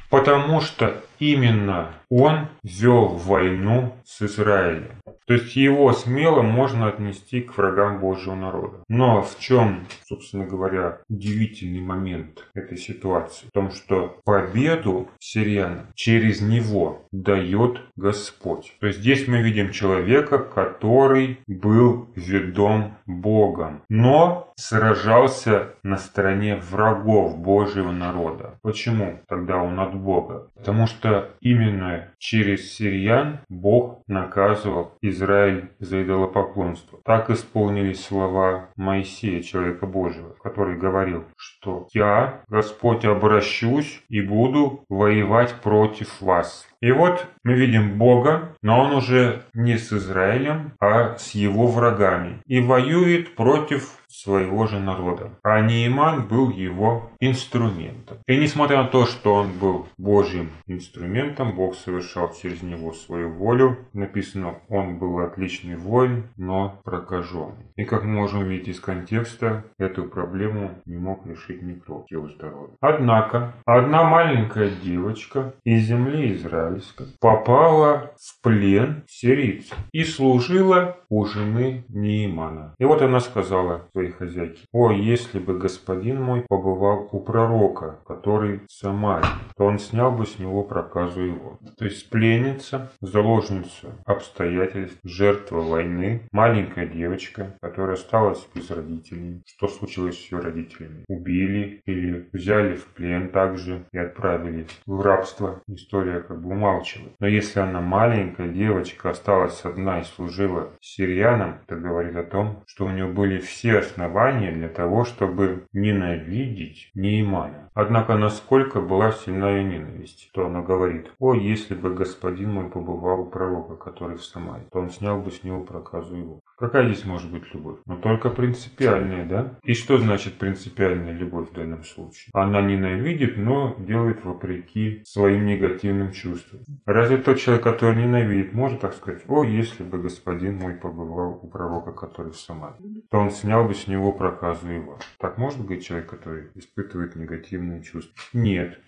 Потому 0.09 0.61
что 0.61 1.03
именно 1.19 1.93
он 2.09 2.47
вел 2.63 3.07
войну 3.07 3.93
с 4.03 4.21
Израилем. 4.23 4.99
То 5.29 5.35
есть 5.35 5.55
его 5.55 5.93
смело 5.93 6.41
можно 6.41 6.87
отнести 6.87 7.41
к 7.41 7.55
врагам 7.55 7.99
Божьего 7.99 8.33
народа. 8.33 8.77
Но 8.87 9.21
в 9.21 9.37
чем, 9.37 9.85
собственно 10.07 10.47
говоря, 10.47 11.01
удивительный 11.07 11.81
момент 11.81 12.49
этой 12.55 12.77
ситуации? 12.77 13.45
В 13.45 13.51
том, 13.51 13.69
что 13.69 14.17
победу 14.25 15.07
сирианам 15.19 15.85
через 15.93 16.41
него 16.41 17.05
дает 17.11 17.79
Господь. 17.95 18.73
То 18.79 18.87
есть 18.87 19.01
здесь 19.01 19.27
мы 19.27 19.43
видим 19.43 19.71
человека, 19.71 20.39
который 20.39 21.37
был 21.45 22.09
ведом 22.15 22.97
Богом, 23.05 23.83
но 23.87 24.48
сражался 24.59 25.69
на 25.83 25.97
стороне 25.97 26.57
врагов 26.57 27.37
Божьего 27.37 27.91
народа. 27.91 28.59
Почему 28.61 29.19
тогда 29.27 29.57
он 29.57 29.79
от 29.79 29.95
Бога? 29.95 30.49
Потому 30.55 30.85
что 30.85 31.29
именно 31.39 32.09
через 32.17 32.73
сириян 32.73 33.39
Бог 33.47 34.01
наказывал 34.07 34.97
Израиль 35.01 35.71
за 35.79 36.03
идолопоклонство. 36.03 36.99
Так 37.05 37.29
исполнились 37.29 38.03
слова 38.03 38.69
Моисея, 38.75 39.41
человека 39.41 39.85
Божьего, 39.85 40.35
который 40.43 40.77
говорил, 40.77 41.23
что 41.37 41.87
«Я, 41.93 42.41
Господь, 42.49 43.05
обращусь 43.05 44.03
и 44.09 44.21
буду 44.21 44.83
воевать 44.89 45.53
против 45.63 46.21
вас». 46.21 46.67
И 46.81 46.91
вот 46.91 47.25
мы 47.43 47.55
видим 47.55 47.97
Бога, 47.97 48.55
но 48.61 48.79
он 48.81 48.95
уже 48.95 49.43
не 49.53 49.77
с 49.77 49.91
Израилем, 49.91 50.73
а 50.79 51.17
с 51.17 51.31
его 51.31 51.67
врагами. 51.67 52.39
И 52.45 52.61
воюет 52.61 53.35
против 53.35 53.99
своего 54.23 54.67
же 54.67 54.79
народа. 54.79 55.31
А 55.43 55.61
Нейман 55.61 56.27
был 56.27 56.49
его 56.49 57.09
инструментом. 57.19 58.17
И 58.27 58.37
несмотря 58.37 58.83
на 58.83 58.89
то, 58.89 59.05
что 59.05 59.35
он 59.35 59.51
был 59.59 59.87
Божьим 59.97 60.49
инструментом, 60.67 61.55
Бог 61.55 61.75
совершал 61.75 62.33
через 62.33 62.61
него 62.61 62.93
свою 62.93 63.31
волю. 63.31 63.77
Написано, 63.93 64.55
он 64.67 64.97
был 64.97 65.19
отличный 65.19 65.75
воин, 65.75 66.29
но 66.37 66.79
прокаженный. 66.83 67.65
И 67.75 67.85
как 67.85 68.03
мы 68.03 68.13
можем 68.15 68.43
видеть 68.43 68.69
из 68.69 68.79
контекста, 68.79 69.63
эту 69.77 70.03
проблему 70.03 70.71
не 70.85 70.97
мог 70.97 71.25
решить 71.25 71.61
никто 71.61 72.05
его 72.09 72.27
здоровья. 72.27 72.75
Однако, 72.81 73.53
одна 73.65 74.03
маленькая 74.03 74.69
девочка 74.83 75.53
из 75.63 75.83
земли 75.85 76.33
израильской 76.33 77.07
попала 77.19 78.11
в 78.17 78.41
плен 78.43 79.03
сирийцев 79.07 79.77
и 79.91 80.03
служила 80.03 80.97
у 81.09 81.25
жены 81.25 81.85
Неймана. 81.89 82.75
И 82.79 82.85
вот 82.85 83.01
она 83.01 83.19
сказала 83.19 83.87
своей 84.09 84.11
хозяйке, 84.11 84.61
«О, 84.71 84.91
если 84.91 85.39
бы 85.39 85.57
господин 85.57 86.21
мой 86.21 86.45
побывал 86.47 87.09
у 87.11 87.19
пророка, 87.19 87.99
который 88.07 88.59
в 88.67 88.71
Самаре, 88.71 89.25
то 89.57 89.65
он 89.65 89.79
снял 89.79 90.11
бы 90.11 90.25
с 90.25 90.39
него 90.39 90.63
проказу 90.63 91.21
его». 91.21 91.59
То 91.77 91.85
есть 91.85 92.09
пленница, 92.09 92.91
заложница 93.01 93.89
обстоятельств, 94.05 94.99
жертва 95.03 95.61
войны, 95.61 96.21
маленькая 96.31 96.87
девочка, 96.87 97.57
которая 97.61 97.95
осталась 97.95 98.45
без 98.53 98.69
родителей. 98.71 99.41
Что 99.45 99.67
случилось 99.67 100.19
с 100.19 100.31
ее 100.31 100.39
родителями? 100.39 101.03
Убили 101.07 101.81
или 101.85 102.29
взяли 102.33 102.75
в 102.75 102.85
плен 102.87 103.29
также 103.29 103.85
и 103.91 103.97
отправили 103.97 104.67
в 104.85 105.01
рабство. 105.01 105.61
История 105.67 106.21
как 106.21 106.41
бы 106.41 106.49
умалчивает. 106.49 107.13
Но 107.19 107.27
если 107.27 107.59
она 107.59 107.81
маленькая 107.81 108.49
девочка 108.49 109.09
осталась 109.09 109.61
одна 109.63 109.99
и 109.99 110.03
служила 110.03 110.69
сириянам, 110.81 111.59
это 111.67 111.75
говорит 111.75 112.15
о 112.15 112.23
том, 112.23 112.63
что 112.67 112.85
у 112.85 112.89
нее 112.89 113.05
были 113.05 113.39
все 113.39 113.81
основания 113.89 114.51
для 114.51 114.69
того, 114.69 115.03
чтобы 115.03 115.67
ненавидеть 115.73 116.91
Неймана. 116.93 117.69
Однако 117.73 118.17
насколько 118.17 118.81
была 118.81 119.11
сильна 119.11 119.51
ее 119.51 119.63
ненависть, 119.63 120.29
то 120.33 120.45
она 120.45 120.61
говорит, 120.61 121.11
«О, 121.19 121.33
если 121.33 121.75
бы 121.75 121.93
господин 121.93 122.53
мой 122.53 122.69
побывал 122.69 123.21
у 123.21 123.25
пророка, 123.25 123.75
который 123.75 124.17
в 124.17 124.23
Самаре, 124.23 124.65
то 124.71 124.79
он 124.79 124.89
снял 124.89 125.21
бы 125.21 125.31
с 125.31 125.43
него 125.43 125.63
проказу 125.63 126.15
его». 126.15 126.41
Какая 126.59 126.85
здесь 126.89 127.05
может 127.05 127.31
быть 127.31 127.53
любовь? 127.53 127.77
Но 127.85 127.95
только 127.95 128.29
принципиальная, 128.29 129.25
да? 129.25 129.57
И 129.63 129.73
что 129.73 129.97
значит 129.97 130.33
принципиальная 130.33 131.13
любовь 131.13 131.49
в 131.49 131.53
данном 131.53 131.85
случае? 131.85 132.31
Она 132.33 132.61
ненавидит, 132.61 133.37
но 133.37 133.77
делает 133.79 134.25
вопреки 134.25 135.01
своим 135.05 135.45
негативным 135.45 136.11
чувствам. 136.11 136.61
Разве 136.85 137.17
тот 137.17 137.39
человек, 137.39 137.63
который 137.63 138.03
ненавидит, 138.03 138.51
может 138.51 138.81
так 138.81 138.93
сказать, 138.93 139.23
«О, 139.29 139.45
если 139.45 139.83
бы 139.83 139.99
господин 139.99 140.57
мой 140.57 140.73
побывал 140.73 141.39
у 141.41 141.47
пророка, 141.47 141.93
который 141.93 142.33
в 142.33 142.37
Самаре, 142.37 142.75
то 143.09 143.19
он 143.19 143.31
снял 143.31 143.65
бы 143.65 143.73
с 143.73 143.87
него 143.87 144.11
проказу 144.11 144.67
его». 144.67 144.99
Так 145.17 145.37
может 145.37 145.65
быть 145.65 145.85
человек, 145.85 146.09
который 146.09 146.49
испытывает 146.55 147.15
негативные 147.15 147.81
чувства? 147.83 148.13
Нет. 148.33 148.79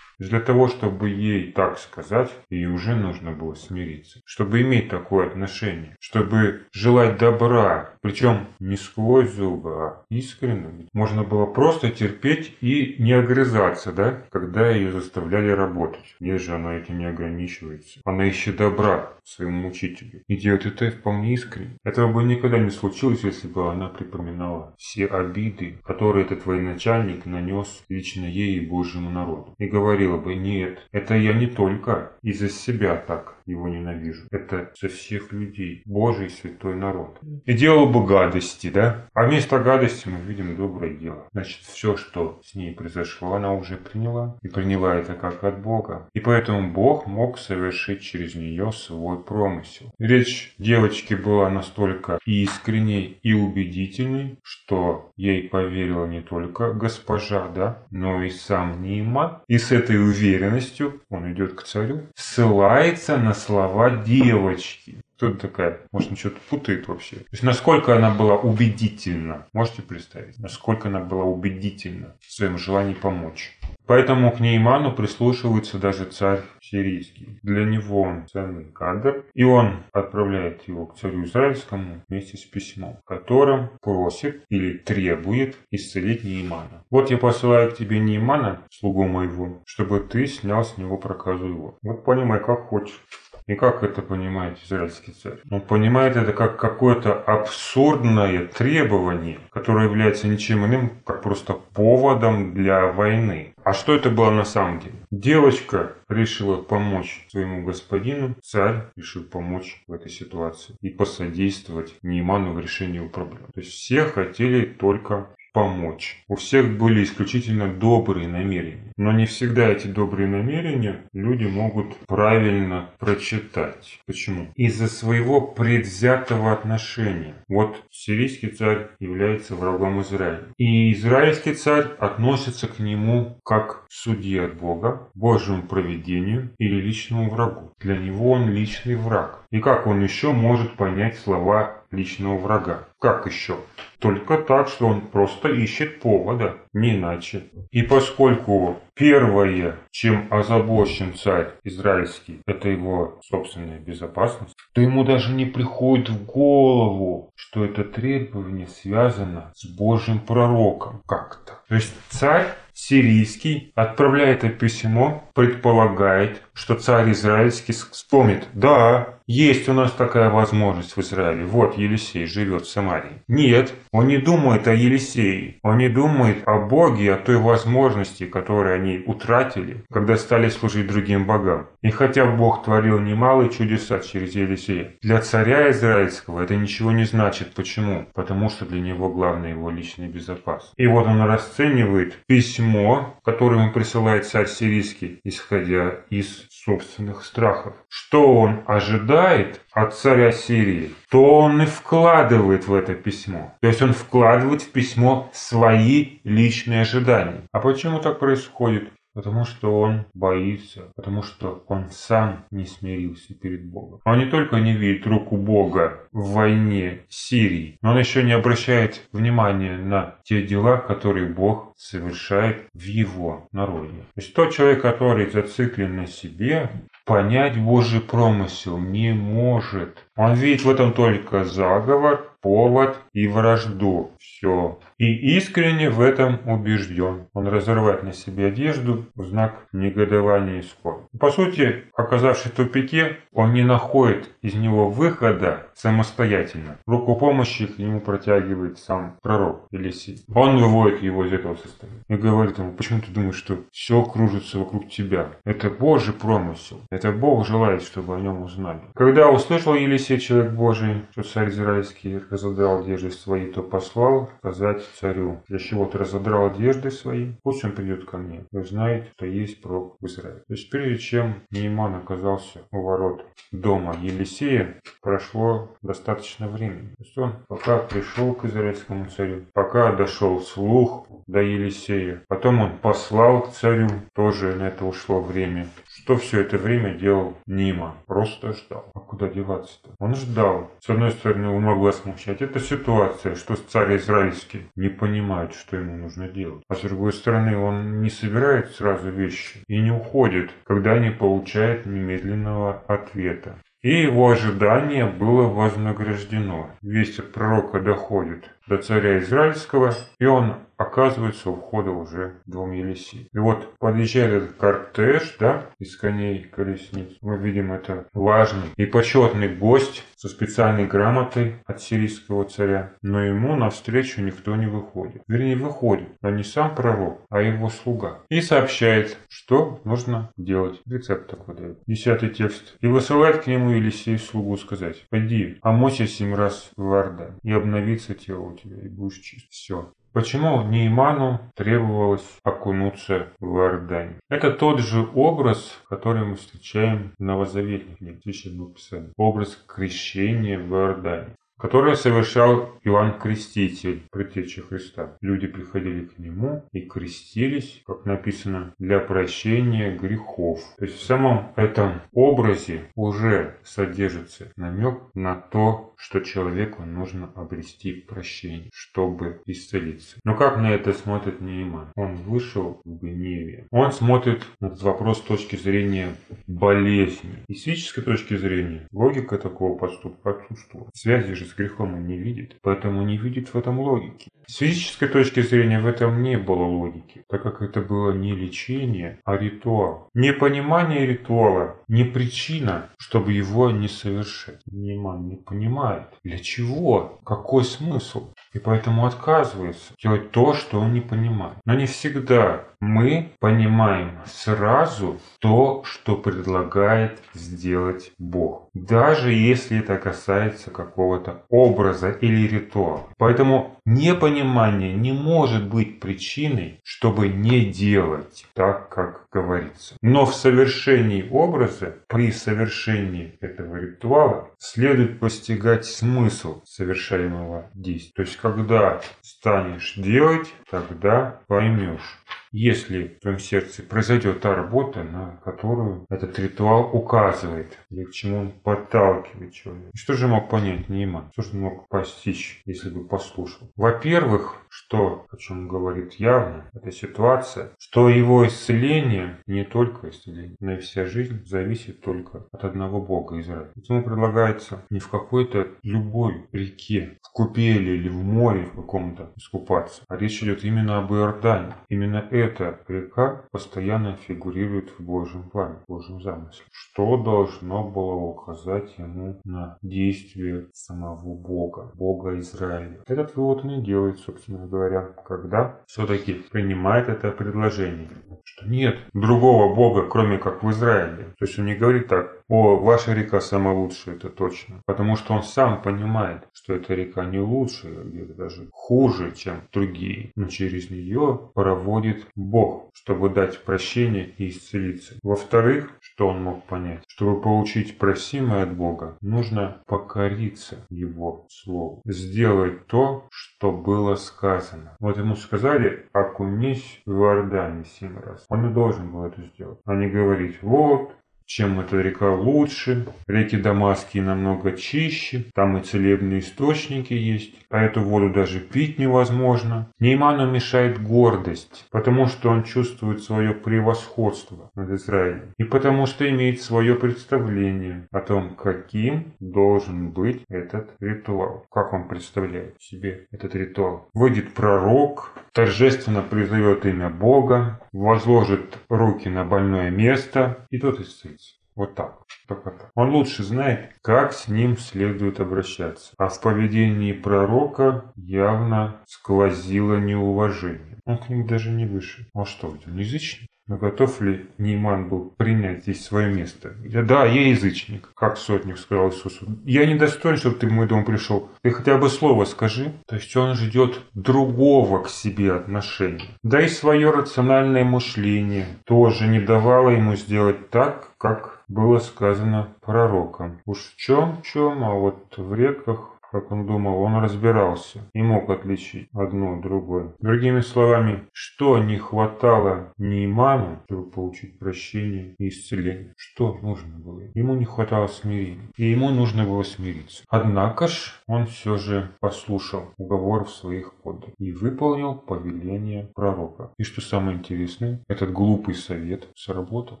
Для 0.18 0.40
того, 0.40 0.68
чтобы 0.68 1.10
ей 1.10 1.52
так 1.52 1.78
сказать, 1.78 2.30
ей 2.48 2.66
уже 2.66 2.94
нужно 2.94 3.32
было 3.32 3.54
смириться. 3.54 4.20
Чтобы 4.24 4.62
иметь 4.62 4.88
такое 4.88 5.26
отношение. 5.26 5.96
Чтобы 6.00 6.62
желать 6.72 7.18
добра. 7.18 7.90
Причем 8.00 8.46
не 8.58 8.76
сквозь 8.76 9.32
зубы, 9.32 9.70
а 9.70 10.02
искренне. 10.10 10.88
Можно 10.92 11.22
было 11.22 11.46
просто 11.46 11.90
терпеть 11.90 12.56
и 12.60 12.96
не 12.98 13.12
огрызаться, 13.12 13.92
да? 13.92 14.22
Когда 14.30 14.70
ее 14.70 14.92
заставляли 14.92 15.50
работать. 15.50 16.16
Нет 16.20 16.40
же, 16.40 16.54
она 16.54 16.76
этим 16.76 16.98
не 16.98 17.06
ограничивается. 17.06 18.00
Она 18.04 18.26
ищет 18.26 18.56
добра 18.56 19.12
своему 19.24 19.68
учителю. 19.68 20.22
И 20.28 20.36
делает 20.36 20.66
это 20.66 20.90
вполне 20.90 21.34
искренне. 21.34 21.78
Этого 21.84 22.12
бы 22.12 22.24
никогда 22.24 22.58
не 22.58 22.70
случилось, 22.70 23.24
если 23.24 23.48
бы 23.48 23.70
она 23.70 23.88
припоминала 23.88 24.74
все 24.78 25.06
обиды, 25.06 25.78
которые 25.84 26.24
этот 26.24 26.46
военачальник 26.46 27.26
нанес 27.26 27.84
лично 27.88 28.24
ей 28.24 28.58
и 28.58 28.66
Божьему 28.66 29.10
народу. 29.10 29.54
И 29.58 29.66
говорил, 29.66 30.05
говорила 30.06 30.16
бы, 30.16 30.34
нет, 30.34 30.78
это 30.92 31.14
я 31.14 31.32
не 31.32 31.46
только 31.46 32.12
из-за 32.22 32.48
себя 32.48 32.96
так 32.96 33.35
его 33.46 33.68
ненавижу. 33.68 34.26
Это 34.30 34.70
со 34.74 34.88
всех 34.88 35.32
людей. 35.32 35.82
Божий 35.86 36.30
святой 36.30 36.74
народ. 36.74 37.18
И 37.44 37.52
делал 37.54 37.86
бы 37.86 38.04
гадости, 38.04 38.70
да? 38.70 39.06
А 39.14 39.26
вместо 39.26 39.58
гадости 39.58 40.08
мы 40.08 40.20
видим 40.20 40.56
доброе 40.56 40.94
дело. 40.94 41.26
Значит, 41.32 41.60
все, 41.62 41.96
что 41.96 42.40
с 42.44 42.54
ней 42.54 42.72
произошло, 42.74 43.34
она 43.34 43.52
уже 43.52 43.76
приняла. 43.76 44.36
И 44.42 44.48
приняла 44.48 44.96
это 44.96 45.14
как 45.14 45.44
от 45.44 45.60
Бога. 45.60 46.08
И 46.14 46.20
поэтому 46.20 46.72
Бог 46.72 47.06
мог 47.06 47.38
совершить 47.38 48.02
через 48.02 48.34
нее 48.34 48.72
свой 48.72 49.22
промысел. 49.22 49.92
Речь 49.98 50.54
девочки 50.58 51.14
была 51.14 51.48
настолько 51.50 52.18
искренней 52.24 53.18
и 53.22 53.32
убедительной, 53.32 54.38
что 54.42 55.10
ей 55.16 55.48
поверила 55.48 56.06
не 56.06 56.20
только 56.20 56.72
госпожа, 56.72 57.48
да, 57.48 57.82
но 57.90 58.22
и 58.22 58.30
сам 58.30 58.82
Нима. 58.82 59.42
И 59.48 59.58
с 59.58 59.72
этой 59.72 59.96
уверенностью 59.96 61.00
он 61.08 61.32
идет 61.32 61.54
к 61.54 61.62
царю, 61.62 62.06
ссылается 62.14 63.16
на 63.16 63.34
слова 63.36 63.90
девочки. 63.90 65.00
Кто 65.16 65.30
такая? 65.30 65.80
Может, 65.92 66.08
она 66.08 66.16
что-то 66.16 66.36
путает 66.50 66.88
вообще? 66.88 67.16
То 67.16 67.24
есть, 67.32 67.42
насколько 67.42 67.96
она 67.96 68.10
была 68.10 68.36
убедительна? 68.36 69.46
Можете 69.54 69.80
представить? 69.80 70.38
Насколько 70.38 70.88
она 70.88 71.00
была 71.00 71.24
убедительна 71.24 72.16
в 72.20 72.30
своем 72.30 72.58
желании 72.58 72.92
помочь? 72.92 73.58
Поэтому 73.86 74.32
к 74.32 74.40
Нейману 74.40 74.92
прислушивается 74.92 75.78
даже 75.78 76.04
царь 76.06 76.40
сирийский. 76.60 77.38
Для 77.42 77.64
него 77.64 78.02
он 78.02 78.26
ценный 78.26 78.64
кадр, 78.64 79.24
и 79.32 79.44
он 79.44 79.84
отправляет 79.92 80.66
его 80.68 80.86
к 80.86 80.98
царю 80.98 81.24
израильскому 81.24 82.02
вместе 82.08 82.36
с 82.36 82.44
письмом, 82.44 82.98
в 83.02 83.04
котором 83.04 83.70
просит 83.80 84.42
или 84.50 84.76
требует 84.76 85.56
исцелить 85.70 86.24
Неймана. 86.24 86.84
Вот 86.90 87.10
я 87.10 87.18
посылаю 87.18 87.70
к 87.70 87.76
тебе 87.76 88.00
Неймана, 88.00 88.64
слугу 88.70 89.04
моего, 89.04 89.62
чтобы 89.66 90.00
ты 90.00 90.26
снял 90.26 90.64
с 90.64 90.76
него 90.76 90.98
проказу 90.98 91.46
его. 91.46 91.78
Вот 91.82 92.04
понимай, 92.04 92.40
как 92.40 92.66
хочешь. 92.66 93.00
И 93.46 93.54
как 93.54 93.84
это 93.84 94.02
понимает 94.02 94.58
израильский 94.64 95.12
царь? 95.12 95.38
Он 95.50 95.60
понимает 95.60 96.16
это 96.16 96.32
как 96.32 96.58
какое-то 96.58 97.14
абсурдное 97.14 98.46
требование, 98.46 99.38
которое 99.50 99.84
является 99.84 100.26
ничем 100.26 100.66
иным, 100.66 100.90
как 101.04 101.22
просто 101.22 101.52
поводом 101.52 102.54
для 102.54 102.86
войны. 102.86 103.54
А 103.62 103.72
что 103.72 103.94
это 103.94 104.10
было 104.10 104.30
на 104.30 104.44
самом 104.44 104.80
деле? 104.80 104.94
Девочка 105.12 105.92
решила 106.08 106.56
помочь 106.56 107.26
своему 107.28 107.64
господину, 107.64 108.34
царь 108.42 108.82
решил 108.96 109.22
помочь 109.22 109.82
в 109.86 109.92
этой 109.92 110.10
ситуации 110.10 110.76
и 110.80 110.90
посодействовать 110.90 111.94
Нейману 112.02 112.52
в 112.52 112.60
решении 112.60 113.06
проблем. 113.06 113.46
То 113.54 113.60
есть 113.60 113.72
все 113.72 114.04
хотели 114.04 114.64
только 114.64 115.28
помочь. 115.56 116.22
У 116.28 116.36
всех 116.36 116.76
были 116.76 117.02
исключительно 117.02 117.66
добрые 117.72 118.28
намерения. 118.28 118.92
Но 118.98 119.12
не 119.12 119.24
всегда 119.24 119.70
эти 119.70 119.86
добрые 119.86 120.28
намерения 120.28 121.06
люди 121.14 121.46
могут 121.46 121.96
правильно 122.06 122.90
прочитать. 122.98 124.00
Почему? 124.06 124.48
Из-за 124.54 124.86
своего 124.86 125.40
предвзятого 125.40 126.52
отношения. 126.52 127.36
Вот 127.48 127.82
сирийский 127.90 128.48
царь 128.48 128.88
является 129.00 129.54
врагом 129.54 130.02
Израиля. 130.02 130.42
И 130.58 130.92
израильский 130.92 131.54
царь 131.54 131.86
относится 132.00 132.68
к 132.68 132.78
нему 132.78 133.38
как 133.42 133.86
судья 133.88 134.44
от 134.44 134.58
Бога, 134.58 135.08
Божьему 135.14 135.62
проведению 135.62 136.50
или 136.58 136.82
личному 136.82 137.30
врагу. 137.30 137.72
Для 137.80 137.96
него 137.96 138.32
он 138.32 138.50
личный 138.50 138.96
враг. 138.96 139.46
И 139.50 139.60
как 139.60 139.86
он 139.86 140.02
еще 140.02 140.32
может 140.32 140.76
понять 140.76 141.16
слова 141.16 141.75
личного 141.90 142.36
врага? 142.38 142.88
Как 143.00 143.26
еще? 143.26 143.56
Только 143.98 144.38
так, 144.38 144.68
что 144.68 144.86
он 144.86 145.00
просто 145.00 145.48
ищет 145.48 146.00
повода, 146.00 146.56
не 146.72 146.96
иначе. 146.96 147.44
И 147.70 147.82
поскольку 147.82 148.78
первое, 148.94 149.76
чем 149.90 150.26
озабочен 150.30 151.14
царь 151.14 151.52
израильский, 151.64 152.40
это 152.46 152.68
его 152.68 153.18
собственная 153.22 153.78
безопасность, 153.78 154.54
то 154.74 154.80
ему 154.80 155.04
даже 155.04 155.32
не 155.32 155.46
приходит 155.46 156.08
в 156.08 156.26
голову, 156.26 157.30
что 157.36 157.64
это 157.64 157.84
требование 157.84 158.66
связано 158.66 159.52
с 159.54 159.66
Божьим 159.66 160.20
пророком 160.20 161.02
как-то. 161.06 161.60
То 161.68 161.74
есть 161.74 161.94
царь 162.10 162.46
сирийский, 162.76 163.72
отправляя 163.74 164.34
это 164.34 164.50
письмо, 164.50 165.24
предполагает, 165.34 166.42
что 166.52 166.74
царь 166.74 167.10
израильский 167.12 167.72
вспомнит, 167.72 168.46
да, 168.52 169.15
есть 169.26 169.68
у 169.68 169.72
нас 169.72 169.92
такая 169.92 170.30
возможность 170.30 170.96
в 170.96 171.00
Израиле. 171.00 171.44
Вот 171.44 171.76
Елисей 171.76 172.26
живет 172.26 172.62
в 172.62 172.70
Самарии. 172.70 173.22
Нет, 173.28 173.74
он 173.90 174.06
не 174.06 174.18
думает 174.18 174.68
о 174.68 174.74
Елисее. 174.74 175.58
Он 175.62 175.78
не 175.78 175.88
думает 175.88 176.42
о 176.46 176.58
Боге, 176.58 177.14
о 177.14 177.16
той 177.16 177.36
возможности, 177.36 178.26
которую 178.26 178.74
они 178.74 179.02
утратили, 179.04 179.84
когда 179.90 180.16
стали 180.16 180.48
служить 180.48 180.86
другим 180.86 181.26
богам. 181.26 181.68
И 181.82 181.90
хотя 181.90 182.26
Бог 182.26 182.64
творил 182.64 183.00
немалые 183.00 183.50
чудеса 183.50 183.98
через 183.98 184.34
Елисея, 184.34 184.94
для 185.02 185.20
царя 185.20 185.70
израильского 185.70 186.42
это 186.42 186.54
ничего 186.54 186.92
не 186.92 187.04
значит. 187.04 187.54
Почему? 187.54 188.06
Потому 188.14 188.48
что 188.48 188.64
для 188.64 188.80
него 188.80 189.08
главное 189.08 189.50
его 189.50 189.70
личная 189.70 190.08
безопасность. 190.08 190.72
И 190.76 190.86
вот 190.86 191.06
он 191.06 191.22
расценивает 191.22 192.16
письмо, 192.26 193.18
которое 193.24 193.60
ему 193.60 193.72
присылает 193.72 194.26
царь 194.26 194.46
сирийский, 194.46 195.20
исходя 195.24 195.96
из 196.10 196.46
собственных 196.66 197.24
страхов. 197.24 197.74
Что 197.88 198.34
он 198.34 198.62
ожидает 198.66 199.60
от 199.72 199.94
царя 199.94 200.32
Сирии, 200.32 200.92
то 201.10 201.38
он 201.38 201.62
и 201.62 201.66
вкладывает 201.66 202.66
в 202.66 202.74
это 202.74 202.94
письмо. 202.94 203.54
То 203.60 203.68
есть 203.68 203.80
он 203.80 203.92
вкладывает 203.94 204.62
в 204.62 204.70
письмо 204.72 205.30
свои 205.32 206.18
личные 206.24 206.82
ожидания. 206.82 207.42
А 207.52 207.60
почему 207.60 208.00
так 208.00 208.18
происходит? 208.18 208.90
Потому 209.16 209.46
что 209.46 209.80
он 209.80 210.04
боится, 210.12 210.92
потому 210.94 211.22
что 211.22 211.64
он 211.68 211.88
сам 211.90 212.44
не 212.50 212.66
смирился 212.66 213.34
перед 213.34 213.64
Богом. 213.64 214.02
Он 214.04 214.18
не 214.18 214.26
только 214.26 214.56
не 214.56 214.74
видит 214.74 215.06
руку 215.06 215.38
Бога 215.38 216.06
в 216.12 216.34
войне 216.34 217.06
Сирии, 217.08 217.78
но 217.80 217.92
он 217.92 217.98
еще 217.98 218.22
не 218.22 218.32
обращает 218.32 219.08
внимания 219.12 219.78
на 219.78 220.16
те 220.22 220.42
дела, 220.42 220.76
которые 220.76 221.28
Бог 221.28 221.72
совершает 221.78 222.66
в 222.74 222.82
его 222.82 223.48
народе. 223.52 224.00
То 224.14 224.20
есть 224.20 224.34
тот 224.34 224.52
человек, 224.52 224.82
который 224.82 225.30
зациклен 225.30 225.96
на 225.96 226.06
себе, 226.06 226.70
понять 227.06 227.56
Божий 227.56 228.00
промысел 228.00 228.78
не 228.78 229.14
может. 229.14 230.04
Он 230.16 230.34
видит 230.34 230.64
в 230.64 230.70
этом 230.70 230.92
только 230.92 231.44
заговор, 231.44 232.32
повод 232.46 232.98
и 233.12 233.26
вражду. 233.26 234.12
Все. 234.18 234.78
И 234.98 235.36
искренне 235.36 235.90
в 235.90 236.00
этом 236.00 236.38
убежден. 236.48 237.26
Он 237.34 237.48
разрывает 237.48 238.04
на 238.04 238.12
себе 238.12 238.46
одежду 238.46 239.06
в 239.14 239.24
знак 239.24 239.66
негодования 239.72 240.60
и 240.60 240.62
скорби. 240.62 241.06
По 241.18 241.30
сути, 241.30 241.84
оказавшись 241.94 242.52
в 242.52 242.54
тупике, 242.54 243.18
он 243.32 243.52
не 243.52 243.62
находит 243.62 244.30
из 244.42 244.54
него 244.54 244.88
выхода 244.88 245.66
самостоятельно. 245.74 246.78
Руку 246.86 247.16
помощи 247.16 247.66
к 247.66 247.78
нему 247.78 248.00
протягивает 248.00 248.78
сам 248.78 249.16
пророк 249.22 249.66
Елисей. 249.72 250.24
Он 250.34 250.56
выводит 250.58 251.02
его 251.02 251.26
из 251.26 251.32
этого 251.32 251.56
состояния 251.56 252.02
и 252.08 252.14
говорит 252.14 252.58
ему, 252.58 252.72
почему 252.72 253.00
ты 253.00 253.10
думаешь, 253.10 253.36
что 253.36 253.58
все 253.72 254.02
кружится 254.04 254.58
вокруг 254.58 254.88
тебя? 254.88 255.30
Это 255.44 255.68
Божий 255.68 256.14
промысел. 256.14 256.80
Это 256.96 257.12
Бог 257.12 257.46
желает, 257.46 257.82
чтобы 257.82 258.16
о 258.16 258.20
нем 258.20 258.40
узнали. 258.40 258.80
Когда 258.94 259.30
услышал 259.30 259.74
Елисей, 259.74 260.18
человек 260.18 260.52
Божий, 260.52 261.02
что 261.10 261.24
царь 261.24 261.50
израильский 261.50 262.20
разодрал 262.30 262.80
одежды 262.80 263.10
свои, 263.10 263.52
то 263.52 263.62
послал 263.62 264.30
сказать 264.38 264.82
царю, 264.98 265.42
для 265.46 265.58
чего 265.58 265.84
ты 265.84 265.98
разодрал 265.98 266.46
одежды 266.46 266.90
свои, 266.90 267.32
пусть 267.42 267.62
он 267.66 267.72
придет 267.72 268.06
ко 268.06 268.16
мне 268.16 268.46
и 268.50 268.56
узнает, 268.56 269.08
что 269.14 269.26
есть 269.26 269.60
пророк 269.60 269.98
в 270.00 270.06
Израиле. 270.06 270.40
То 270.48 270.54
есть 270.54 270.70
прежде 270.70 270.96
чем 270.96 271.34
Нейман 271.50 271.96
оказался 271.96 272.60
у 272.72 272.80
ворот 272.80 273.26
дома 273.52 273.94
Елисея, 274.00 274.80
прошло 275.02 275.76
достаточно 275.82 276.48
времени. 276.48 276.94
То 276.96 277.04
есть 277.04 277.18
он 277.18 277.34
пока 277.46 277.76
пришел 277.76 278.32
к 278.32 278.46
израильскому 278.46 279.04
царю, 279.10 279.44
пока 279.52 279.92
дошел 279.92 280.40
слух 280.40 281.06
до 281.26 281.40
Елисея, 281.40 282.22
потом 282.28 282.62
он 282.62 282.78
послал 282.78 283.42
к 283.42 283.52
царю, 283.52 283.88
тоже 284.14 284.54
на 284.54 284.68
это 284.68 284.86
ушло 284.86 285.20
время. 285.20 285.66
Что 285.88 286.16
все 286.16 286.40
это 286.40 286.56
время 286.56 286.85
делал 286.94 287.36
Нима? 287.46 287.96
Просто 288.06 288.52
ждал. 288.52 288.90
А 288.94 289.00
куда 289.00 289.28
деваться-то? 289.28 289.90
Он 289.98 290.14
ждал. 290.14 290.70
С 290.80 290.90
одной 290.90 291.10
стороны, 291.12 291.48
он 291.48 291.62
могла 291.62 291.92
смущать. 291.92 292.42
Это 292.42 292.60
ситуация, 292.60 293.34
что 293.34 293.56
царь 293.56 293.96
израильский 293.96 294.66
не 294.76 294.88
понимает, 294.88 295.54
что 295.54 295.76
ему 295.76 295.96
нужно 295.96 296.28
делать. 296.28 296.62
А 296.68 296.74
с 296.74 296.80
другой 296.80 297.12
стороны, 297.12 297.56
он 297.56 298.02
не 298.02 298.10
собирает 298.10 298.70
сразу 298.70 299.10
вещи 299.10 299.60
и 299.68 299.80
не 299.80 299.90
уходит, 299.90 300.50
когда 300.64 300.98
не 300.98 301.10
получает 301.10 301.86
немедленного 301.86 302.82
ответа. 302.86 303.56
И 303.82 304.02
его 304.02 304.30
ожидание 304.30 305.06
было 305.06 305.42
вознаграждено. 305.42 306.70
Весть 306.82 307.18
от 307.20 307.32
пророка 307.32 307.78
доходит 307.78 308.50
до 308.66 308.78
царя 308.78 309.18
Израильского, 309.18 309.94
и 310.18 310.26
он 310.26 310.56
оказывается 310.76 311.50
у 311.50 311.56
входа 311.56 311.90
уже 311.90 312.34
дом 312.46 312.72
Елисей. 312.72 313.28
И 313.32 313.38
вот 313.38 313.74
подъезжает 313.78 314.42
этот 314.42 314.56
кортеж, 314.56 315.36
да, 315.38 315.66
из 315.78 315.96
коней 315.96 316.44
колесниц. 316.44 317.16
Мы 317.22 317.38
видим 317.38 317.72
это 317.72 318.06
важный 318.12 318.68
и 318.76 318.86
почетный 318.86 319.48
гость 319.48 320.04
со 320.16 320.28
специальной 320.28 320.86
грамотой 320.86 321.56
от 321.66 321.80
сирийского 321.80 322.44
царя. 322.44 322.92
Но 323.02 323.22
ему 323.22 323.56
навстречу 323.56 324.20
никто 324.22 324.54
не 324.56 324.66
выходит. 324.66 325.22
Вернее, 325.28 325.56
выходит, 325.56 326.08
но 326.20 326.30
не 326.30 326.42
сам 326.42 326.74
пророк, 326.74 327.22
а 327.30 327.40
его 327.40 327.68
слуга. 327.70 328.20
И 328.28 328.40
сообщает, 328.40 329.18
что 329.28 329.80
нужно 329.84 330.30
делать. 330.36 330.80
Рецепт 330.86 331.30
такой 331.30 331.54
дает. 331.54 331.78
Десятый 331.86 332.30
текст. 332.30 332.76
И 332.80 332.86
высылает 332.86 333.42
к 333.42 333.46
нему 333.46 333.70
Елисей 333.70 334.18
слугу 334.18 334.56
сказать, 334.56 335.06
пойди, 335.10 335.58
омойся 335.62 336.06
семь 336.06 336.34
раз 336.34 336.70
в 336.76 336.82
Иордан, 336.82 337.38
и 337.42 337.52
обновится 337.52 338.14
тело 338.14 338.55
тебя, 338.56 338.76
и 338.82 338.88
будешь 338.88 339.20
чист. 339.20 339.46
Все. 339.50 339.92
Почему 340.12 340.62
Нейману 340.62 341.40
требовалось 341.54 342.26
окунуться 342.42 343.28
в 343.38 343.58
Иордань? 343.58 344.14
Это 344.30 344.50
тот 344.50 344.80
же 344.80 345.06
образ, 345.14 345.78
который 345.88 346.24
мы 346.24 346.36
встречаем 346.36 347.12
в 347.18 347.22
новозаветных 347.22 348.22
священных 348.22 348.74
писаниях. 348.74 349.12
Образ 349.18 349.62
крещения 349.66 350.58
в 350.58 350.72
Иордане 350.72 351.36
которое 351.58 351.96
совершал 351.96 352.78
Иоанн 352.84 353.18
Креститель, 353.18 354.02
предтеча 354.10 354.62
Христа. 354.62 355.16
Люди 355.20 355.46
приходили 355.46 356.04
к 356.04 356.18
нему 356.18 356.64
и 356.72 356.82
крестились, 356.82 357.82
как 357.86 358.04
написано, 358.04 358.74
для 358.78 359.00
прощения 359.00 359.96
грехов. 359.96 360.60
То 360.78 360.84
есть 360.84 360.98
в 360.98 361.04
самом 361.04 361.52
этом 361.56 362.02
образе 362.12 362.82
уже 362.94 363.56
содержится 363.64 364.52
намек 364.56 365.00
на 365.14 365.34
то, 365.34 365.94
что 365.96 366.20
человеку 366.20 366.82
нужно 366.82 367.30
обрести 367.34 367.92
прощение, 367.92 368.70
чтобы 368.72 369.40
исцелиться. 369.46 370.18
Но 370.24 370.34
как 370.34 370.58
на 370.58 370.70
это 370.70 370.92
смотрит 370.92 371.40
Нейман? 371.40 371.88
Он 371.96 372.16
вышел 372.16 372.80
в 372.84 372.98
гневе. 372.98 373.66
Он 373.70 373.92
смотрит 373.92 374.44
на 374.60 374.66
этот 374.66 374.82
вопрос 374.82 375.18
с 375.18 375.22
точки 375.22 375.56
зрения 375.56 376.08
болезни. 376.46 377.44
И 377.48 377.54
с 377.54 377.62
физической 377.62 378.02
точки 378.02 378.36
зрения 378.36 378.86
логика 378.92 379.38
такого 379.38 379.76
поступка 379.78 380.30
отсутствует. 380.30 380.90
Связи 380.94 381.32
же 381.32 381.45
с 381.46 381.54
грехом 381.54 381.94
он 381.94 382.06
не 382.06 382.16
видит, 382.16 382.56
поэтому 382.62 383.02
не 383.02 383.16
видит 383.16 383.48
в 383.48 383.56
этом 383.56 383.80
логики. 383.80 384.28
С 384.48 384.58
физической 384.58 385.08
точки 385.08 385.40
зрения 385.40 385.80
в 385.80 385.86
этом 385.86 386.22
не 386.22 386.38
было 386.38 386.64
логики, 386.64 387.24
так 387.28 387.42
как 387.42 387.62
это 387.62 387.80
было 387.80 388.12
не 388.12 388.32
лечение, 388.32 389.18
а 389.24 389.36
ритуал. 389.36 390.08
Непонимание 390.14 391.04
ритуала 391.04 391.80
не 391.88 392.04
причина, 392.04 392.90
чтобы 392.98 393.32
его 393.32 393.70
не 393.70 393.88
совершать. 393.88 394.60
Ниман 394.66 395.26
не 395.26 395.36
понимает, 395.36 396.08
для 396.22 396.38
чего, 396.38 397.18
какой 397.24 397.64
смысл, 397.64 398.32
и 398.52 398.60
поэтому 398.60 399.06
отказывается 399.06 399.94
делать 400.00 400.30
то, 400.30 400.54
что 400.54 400.78
он 400.78 400.92
не 400.92 401.00
понимает. 401.00 401.58
Но 401.64 401.74
не 401.74 401.86
всегда 401.86 402.68
мы 402.80 403.32
понимаем 403.40 404.18
сразу 404.26 405.20
то, 405.40 405.82
что 405.84 406.16
предлагает 406.16 407.18
сделать 407.34 408.12
Бог. 408.18 408.68
Даже 408.74 409.32
если 409.32 409.78
это 409.78 409.96
касается 409.96 410.70
какого-то 410.70 411.44
образа 411.48 412.10
или 412.10 412.46
ритуала. 412.46 413.06
Поэтому 413.18 413.80
непонимание 413.84 414.92
не 414.92 415.12
может 415.12 415.68
быть 415.68 416.00
причиной, 416.00 416.80
чтобы 416.84 417.28
не 417.28 417.66
делать 417.66 418.44
так, 418.54 418.88
как 418.88 419.26
говорится. 419.32 419.94
Но 420.02 420.26
в 420.26 420.34
совершении 420.34 421.26
образа, 421.30 421.96
при 422.08 422.30
совершении 422.30 423.38
этого 423.40 423.76
ритуала, 423.76 424.50
следует 424.58 425.18
постигать 425.18 425.84
смысл 425.84 426.62
совершаемого 426.64 427.70
действия. 427.74 428.12
То 428.14 428.22
есть, 428.22 428.36
когда 428.36 429.00
станешь 429.22 429.94
делать, 429.96 430.52
тогда 430.70 431.40
поймешь 431.46 432.18
если 432.52 433.16
в 433.18 433.20
твоем 433.20 433.38
сердце 433.38 433.82
произойдет 433.82 434.40
та 434.40 434.54
работа, 434.54 435.02
на 435.02 435.40
которую 435.44 436.06
этот 436.08 436.38
ритуал 436.38 436.90
указывает, 436.92 437.78
или 437.90 438.04
к 438.04 438.12
чему 438.12 438.38
он 438.38 438.50
подталкивает 438.50 439.52
человека. 439.52 439.90
И 439.92 439.96
что 439.96 440.14
же 440.14 440.28
мог 440.28 440.48
понять 440.48 440.88
Нейман? 440.88 441.30
Что 441.32 441.42
же 441.42 441.56
мог 441.56 441.88
постичь, 441.88 442.62
если 442.64 442.90
бы 442.90 443.04
послушал? 443.04 443.70
Во-первых, 443.76 444.56
что, 444.68 445.26
о 445.30 445.36
чем 445.36 445.68
говорит 445.68 446.14
явно, 446.14 446.70
эта 446.74 446.92
ситуация, 446.92 447.70
что 447.78 448.08
его 448.08 448.46
исцеление, 448.46 449.38
не 449.46 449.64
только 449.64 450.10
исцеление, 450.10 450.56
но 450.60 450.74
и 450.74 450.78
вся 450.78 451.06
жизнь 451.06 451.44
зависит 451.46 452.02
только 452.02 452.46
от 452.52 452.64
одного 452.64 453.00
Бога 453.00 453.40
Израиля. 453.40 453.70
Ему 453.88 454.02
предлагается 454.02 454.82
не 454.90 454.98
в 454.98 455.08
какой-то 455.08 455.68
любой 455.82 456.46
реке, 456.52 457.18
в 457.22 457.32
купели 457.32 457.90
или 457.90 458.08
в 458.08 458.22
море 458.22 458.66
в 458.66 458.76
каком-то 458.76 459.32
искупаться, 459.36 460.02
а 460.08 460.16
речь 460.16 460.42
идет 460.42 460.64
именно 460.64 460.98
об 460.98 461.12
Иордане. 461.12 461.74
Именно 461.88 462.28
это 462.30 462.35
эта 462.38 462.80
река 462.88 463.44
постоянно 463.50 464.16
фигурирует 464.16 464.90
в 464.98 465.02
Божьем 465.02 465.50
плане, 465.50 465.76
в 465.86 465.92
Божьем 465.92 466.20
замысле, 466.20 466.64
что 466.70 467.16
должно 467.16 467.84
было 467.84 468.14
указать 468.14 468.96
ему 468.98 469.40
на 469.44 469.78
действие 469.82 470.68
самого 470.72 471.34
Бога, 471.34 471.92
Бога 471.94 472.38
Израиля. 472.38 473.00
Этот 473.06 473.36
вывод 473.36 473.64
он 473.64 473.80
и 473.80 473.82
делает, 473.82 474.18
собственно 474.18 474.66
говоря, 474.66 475.02
когда 475.24 475.80
все-таки 475.86 476.34
принимает 476.50 477.08
это 477.08 477.30
предложение, 477.30 478.10
что 478.44 478.68
нет 478.68 478.96
другого 479.12 479.74
Бога, 479.74 480.06
кроме 480.08 480.38
как 480.38 480.62
в 480.62 480.70
Израиле. 480.70 481.34
То 481.38 481.44
есть 481.44 481.58
он 481.58 481.66
не 481.66 481.74
говорит 481.74 482.08
так, 482.08 482.44
о, 482.48 482.76
ваша 482.76 483.12
река 483.12 483.40
самая 483.40 483.74
лучшая, 483.74 484.16
это 484.16 484.28
точно. 484.28 484.80
Потому 484.86 485.16
что 485.16 485.34
он 485.34 485.42
сам 485.42 485.82
понимает, 485.82 486.46
что 486.52 486.74
эта 486.74 486.94
река 486.94 487.24
не 487.24 487.40
лучшая, 487.40 488.04
где-то 488.04 488.34
даже 488.34 488.68
хуже, 488.72 489.32
чем 489.34 489.62
другие. 489.72 490.30
Но 490.36 490.46
через 490.46 490.90
нее 490.90 491.50
проводит 491.54 492.26
Бог, 492.36 492.90
чтобы 492.94 493.30
дать 493.30 493.62
прощение 493.64 494.28
и 494.38 494.48
исцелиться. 494.48 495.14
Во-вторых, 495.22 495.90
что 496.00 496.28
он 496.28 496.42
мог 496.42 496.64
понять? 496.64 497.02
Чтобы 497.08 497.40
получить 497.40 497.98
просимое 497.98 498.62
от 498.62 498.76
Бога, 498.76 499.16
нужно 499.20 499.82
покориться 499.86 500.86
Его 500.88 501.46
Слову. 501.50 502.02
Сделать 502.04 502.86
то, 502.86 503.26
что 503.30 503.72
было 503.72 504.14
сказано. 504.14 504.96
Вот 505.00 505.16
ему 505.18 505.34
сказали, 505.34 506.06
окунись 506.12 507.02
в 507.06 507.12
Иордане 507.12 507.84
семь 507.84 508.18
раз. 508.18 508.44
Он 508.48 508.70
и 508.70 508.72
должен 508.72 509.10
был 509.12 509.24
это 509.24 509.42
сделать. 509.42 509.80
А 509.84 509.94
не 509.94 510.08
говорить, 510.08 510.62
вот, 510.62 511.12
чем 511.46 511.80
эта 511.80 512.00
река 512.00 512.34
лучше. 512.34 513.06
Реки 513.26 513.56
Дамасские 513.56 514.22
намного 514.22 514.72
чище, 514.72 515.46
там 515.54 515.78
и 515.78 515.82
целебные 515.82 516.40
источники 516.40 517.14
есть, 517.14 517.54
а 517.70 517.82
эту 517.82 518.00
воду 518.00 518.30
даже 518.30 518.60
пить 518.60 518.98
невозможно. 518.98 519.90
Нейману 520.00 520.50
мешает 520.50 521.02
гордость, 521.02 521.86
потому 521.90 522.26
что 522.26 522.50
он 522.50 522.64
чувствует 522.64 523.22
свое 523.22 523.54
превосходство 523.54 524.70
над 524.74 524.90
Израилем, 524.90 525.52
и 525.56 525.64
потому 525.64 526.06
что 526.06 526.28
имеет 526.28 526.60
свое 526.60 526.96
представление 526.96 528.08
о 528.10 528.20
том, 528.20 528.56
каким 528.56 529.34
должен 529.40 530.10
быть 530.10 530.42
этот 530.48 530.90
ритуал. 531.00 531.64
Как 531.70 531.92
он 531.92 532.08
представляет 532.08 532.76
себе 532.80 533.26
этот 533.30 533.54
ритуал? 533.54 534.08
Выйдет 534.14 534.52
пророк, 534.52 535.32
торжественно 535.52 536.22
призовет 536.22 536.84
имя 536.86 537.08
Бога, 537.08 537.80
возложит 537.92 538.78
руки 538.88 539.28
на 539.28 539.44
больное 539.44 539.90
место, 539.90 540.66
и 540.70 540.78
тот 540.78 541.00
исцелит. 541.00 541.35
Вот 541.76 541.94
так. 541.94 542.22
Только 542.48 542.70
так. 542.70 542.90
Он 542.94 543.10
лучше 543.10 543.44
знает, 543.44 543.94
как 544.02 544.32
с 544.32 544.48
ним 544.48 544.78
следует 544.78 545.40
обращаться. 545.40 546.14
А 546.16 546.28
в 546.28 546.40
поведении 546.40 547.12
пророка 547.12 548.12
явно 548.16 549.02
сквозило 549.06 549.98
неуважение. 549.98 550.98
Он 551.04 551.18
к 551.18 551.28
ним 551.28 551.46
даже 551.46 551.70
не 551.70 551.84
вышел. 551.84 552.24
А 552.34 552.46
что, 552.46 552.68
он 552.68 552.96
язычник? 552.96 553.48
Но 553.68 553.76
готов 553.78 554.20
ли 554.20 554.48
Нейман 554.58 555.08
был 555.08 555.34
принять 555.36 555.82
здесь 555.82 556.04
свое 556.04 556.32
место? 556.32 556.74
Да, 556.84 557.24
я 557.24 557.48
язычник, 557.48 558.10
как 558.14 558.38
сотник 558.38 558.78
сказал 558.78 559.08
Иисусу. 559.10 559.46
Я 559.64 559.86
не 559.86 559.96
достоин, 559.96 560.36
чтобы 560.36 560.56
ты 560.56 560.68
в 560.68 560.72
мой 560.72 560.86
дом 560.86 561.04
пришел. 561.04 561.48
Ты 561.62 561.70
хотя 561.70 561.98
бы 561.98 562.08
слово 562.08 562.44
скажи. 562.44 562.92
То 563.08 563.16
есть 563.16 563.36
он 563.36 563.54
ждет 563.54 564.00
другого 564.14 565.02
к 565.02 565.08
себе 565.08 565.52
отношения. 565.52 566.28
Да 566.44 566.60
и 566.60 566.68
свое 566.68 567.10
рациональное 567.10 567.84
мышление 567.84 568.66
тоже 568.84 569.26
не 569.26 569.40
давало 569.40 569.90
ему 569.90 570.14
сделать 570.14 570.70
так, 570.70 571.10
как 571.18 571.64
было 571.68 571.98
сказано 571.98 572.68
пророком. 572.80 573.60
Уж 573.66 573.78
в 573.78 573.96
чем, 573.96 574.42
чем, 574.42 574.84
а 574.84 574.94
вот 574.94 575.34
в 575.36 575.52
реках 575.54 576.15
как 576.40 576.52
он 576.52 576.66
думал, 576.66 577.00
он 577.00 577.16
разбирался 577.22 578.00
и 578.12 578.22
мог 578.22 578.50
отличить 578.50 579.08
одно 579.14 579.54
от 579.54 579.62
другое. 579.62 580.12
Другими 580.20 580.60
словами, 580.60 581.24
что 581.32 581.78
не 581.78 581.96
хватало 581.96 582.92
Нейману, 582.98 583.80
чтобы 583.86 584.10
получить 584.10 584.58
прощение 584.58 585.34
и 585.38 585.48
исцеление? 585.48 586.12
Что 586.16 586.58
нужно 586.60 586.98
было? 586.98 587.22
Ему 587.34 587.54
не 587.54 587.64
хватало 587.64 588.06
смирения, 588.08 588.68
и 588.76 588.84
ему 588.84 589.10
нужно 589.10 589.44
было 589.44 589.62
смириться. 589.62 590.24
Однако 590.28 590.88
ж 590.88 591.22
он 591.26 591.46
все 591.46 591.78
же 591.78 592.10
послушал 592.20 592.92
уговоров 592.98 593.50
своих 593.50 593.94
подданных 593.94 594.34
и 594.38 594.52
выполнил 594.52 595.14
повеление 595.14 596.10
пророка. 596.14 596.70
И 596.78 596.82
что 596.82 597.00
самое 597.00 597.38
интересное, 597.38 598.00
этот 598.08 598.32
глупый 598.32 598.74
совет 598.74 599.28
сработал, 599.34 600.00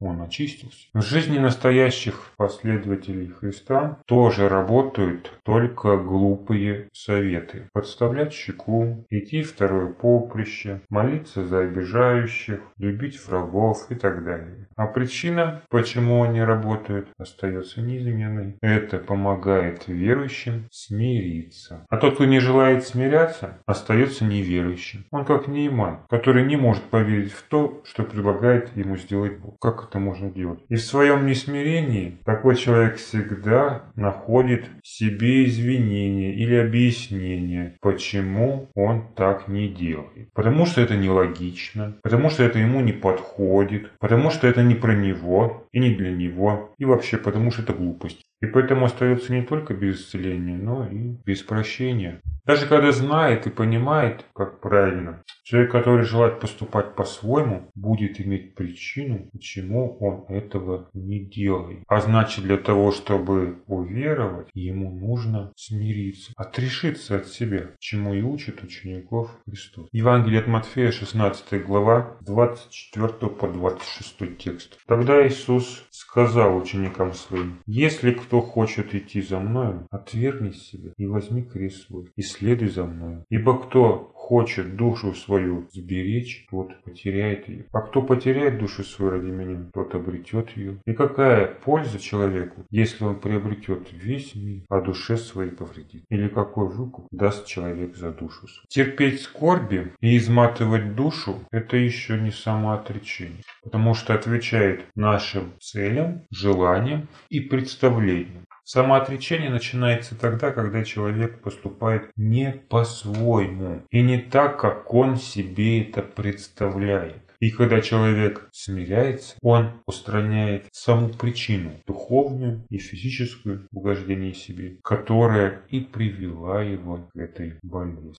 он 0.00 0.22
очистился. 0.22 0.86
В 0.94 1.02
жизни 1.02 1.38
настоящих 1.38 2.32
последователей 2.36 3.28
Христа 3.28 3.98
тоже 4.06 4.48
работают 4.48 5.30
только 5.42 5.96
глупые 6.22 6.88
советы. 6.92 7.68
Подставлять 7.72 8.32
щеку, 8.32 9.04
идти 9.10 9.42
второе 9.42 9.92
поприще, 9.92 10.80
молиться 10.88 11.44
за 11.44 11.60
обижающих, 11.60 12.60
любить 12.78 13.20
врагов 13.26 13.86
и 13.90 13.96
так 13.96 14.24
далее. 14.24 14.68
А 14.76 14.86
причина, 14.86 15.62
почему 15.68 16.22
они 16.22 16.40
работают, 16.40 17.08
остается 17.18 17.80
неизменной. 17.80 18.56
Это 18.60 18.98
помогает 18.98 19.88
верующим 19.88 20.68
смириться. 20.70 21.84
А 21.88 21.96
тот, 21.96 22.14
кто 22.14 22.24
не 22.24 22.38
желает 22.38 22.84
смиряться, 22.84 23.58
остается 23.66 24.24
неверующим. 24.24 25.04
Он 25.10 25.24
как 25.24 25.48
Нейман, 25.48 26.00
который 26.08 26.46
не 26.46 26.56
может 26.56 26.84
поверить 26.84 27.32
в 27.32 27.42
то, 27.48 27.82
что 27.84 28.04
предлагает 28.04 28.76
ему 28.76 28.96
сделать 28.96 29.38
Бог. 29.38 29.58
Как 29.60 29.88
это 29.88 29.98
можно 29.98 30.30
делать? 30.30 30.60
И 30.68 30.76
в 30.76 30.82
своем 30.82 31.26
несмирении 31.26 32.18
такой 32.24 32.54
человек 32.54 32.96
всегда 32.96 33.82
находит 33.96 34.66
себе 34.84 35.46
извинения 35.46 36.01
объяснение 36.02 36.34
или 36.34 36.54
объяснение, 36.56 37.76
почему 37.80 38.68
он 38.74 39.04
так 39.14 39.48
не 39.48 39.68
делает. 39.68 40.32
Потому 40.34 40.66
что 40.66 40.80
это 40.80 40.96
нелогично, 40.96 41.96
потому 42.02 42.30
что 42.30 42.42
это 42.42 42.58
ему 42.58 42.80
не 42.80 42.92
подходит, 42.92 43.90
потому 43.98 44.30
что 44.30 44.46
это 44.46 44.62
не 44.62 44.74
про 44.74 44.94
него 44.94 45.66
и 45.72 45.80
не 45.80 45.94
для 45.94 46.10
него, 46.10 46.74
и 46.78 46.84
вообще 46.84 47.16
потому 47.16 47.50
что 47.50 47.62
это 47.62 47.72
глупость. 47.72 48.22
И 48.42 48.46
поэтому 48.46 48.86
остается 48.86 49.32
не 49.32 49.42
только 49.42 49.72
без 49.72 50.00
исцеления, 50.00 50.56
но 50.56 50.86
и 50.88 51.16
без 51.24 51.42
прощения. 51.42 52.20
Даже 52.44 52.66
когда 52.66 52.90
знает 52.90 53.46
и 53.46 53.50
понимает, 53.50 54.26
как 54.34 54.60
правильно, 54.60 55.22
человек, 55.44 55.70
который 55.70 56.04
желает 56.04 56.40
поступать 56.40 56.96
по-своему, 56.96 57.70
будет 57.76 58.20
иметь 58.20 58.56
причину, 58.56 59.28
почему 59.32 59.96
он 59.98 60.24
этого 60.28 60.90
не 60.92 61.20
делает. 61.20 61.84
А 61.86 62.00
значит, 62.00 62.42
для 62.44 62.56
того, 62.56 62.90
чтобы 62.90 63.62
уверовать, 63.68 64.48
ему 64.54 64.90
нужно 64.90 65.52
смириться, 65.54 66.32
отрешиться 66.36 67.18
от 67.18 67.28
себя, 67.28 67.70
чему 67.78 68.12
и 68.12 68.22
учит 68.22 68.64
учеников 68.64 69.30
Христос. 69.46 69.86
Евангелие 69.92 70.40
от 70.40 70.48
Матфея, 70.48 70.90
16 70.90 71.64
глава, 71.64 72.16
24 72.22 73.08
по 73.30 73.46
26 73.46 74.36
текст. 74.38 74.78
Тогда 74.88 75.24
Иисус 75.24 75.84
сказал 75.90 76.56
ученикам 76.56 77.12
своим, 77.12 77.58
«Если 77.66 78.10
кто 78.10 78.31
кто 78.32 78.40
хочет 78.40 78.94
идти 78.94 79.20
за 79.20 79.38
мною, 79.40 79.86
отвергни 79.90 80.52
себя 80.52 80.94
и 80.96 81.04
возьми 81.04 81.42
крест 81.42 81.86
свой, 81.86 82.10
и 82.16 82.22
следуй 82.22 82.68
за 82.68 82.86
мною. 82.86 83.26
Ибо 83.28 83.58
кто 83.58 84.10
хочет 84.32 84.76
душу 84.76 85.12
свою 85.12 85.68
сберечь, 85.74 86.46
тот 86.50 86.82
потеряет 86.84 87.50
ее. 87.50 87.66
А 87.70 87.82
кто 87.82 88.00
потеряет 88.00 88.56
душу 88.56 88.82
свою 88.82 89.10
ради 89.10 89.26
меня, 89.26 89.70
тот 89.74 89.94
обретет 89.94 90.56
ее. 90.56 90.78
И 90.86 90.94
какая 90.94 91.48
польза 91.48 91.98
человеку, 91.98 92.64
если 92.70 93.04
он 93.04 93.20
приобретет 93.20 93.88
весь 93.92 94.34
мир, 94.34 94.62
а 94.70 94.80
душе 94.80 95.18
своей 95.18 95.50
повредит? 95.50 96.04
Или 96.08 96.28
какой 96.28 96.66
выкуп 96.66 97.08
даст 97.10 97.44
человек 97.46 97.94
за 97.94 98.10
душу 98.10 98.48
свою? 98.48 98.66
Терпеть 98.68 99.20
скорби 99.20 99.92
и 100.00 100.16
изматывать 100.16 100.94
душу– 100.94 101.40
это 101.50 101.76
еще 101.76 102.18
не 102.18 102.30
самоотречение, 102.30 103.42
потому 103.62 103.92
что 103.92 104.14
отвечает 104.14 104.86
нашим 104.94 105.52
целям, 105.60 106.22
желаниям 106.30 107.06
и 107.28 107.40
представлениям. 107.40 108.46
Самоотречение 108.64 109.50
начинается 109.50 110.14
тогда, 110.18 110.52
когда 110.52 110.84
человек 110.84 111.40
поступает 111.40 112.10
не 112.16 112.52
по-своему 112.52 113.82
и 113.90 114.02
не 114.02 114.18
так, 114.18 114.60
как 114.60 114.94
он 114.94 115.16
себе 115.16 115.82
это 115.82 116.02
представляет. 116.02 117.22
И 117.42 117.50
когда 117.50 117.80
человек 117.80 118.48
смиряется, 118.52 119.34
он 119.42 119.82
устраняет 119.86 120.68
саму 120.70 121.08
причину, 121.08 121.72
духовную 121.88 122.64
и 122.70 122.78
физическую 122.78 123.66
угождение 123.72 124.32
себе, 124.32 124.78
которая 124.84 125.62
и 125.68 125.80
привела 125.80 126.62
его 126.62 127.10
к 127.12 127.16
этой 127.16 127.54
болезни. 127.62 128.10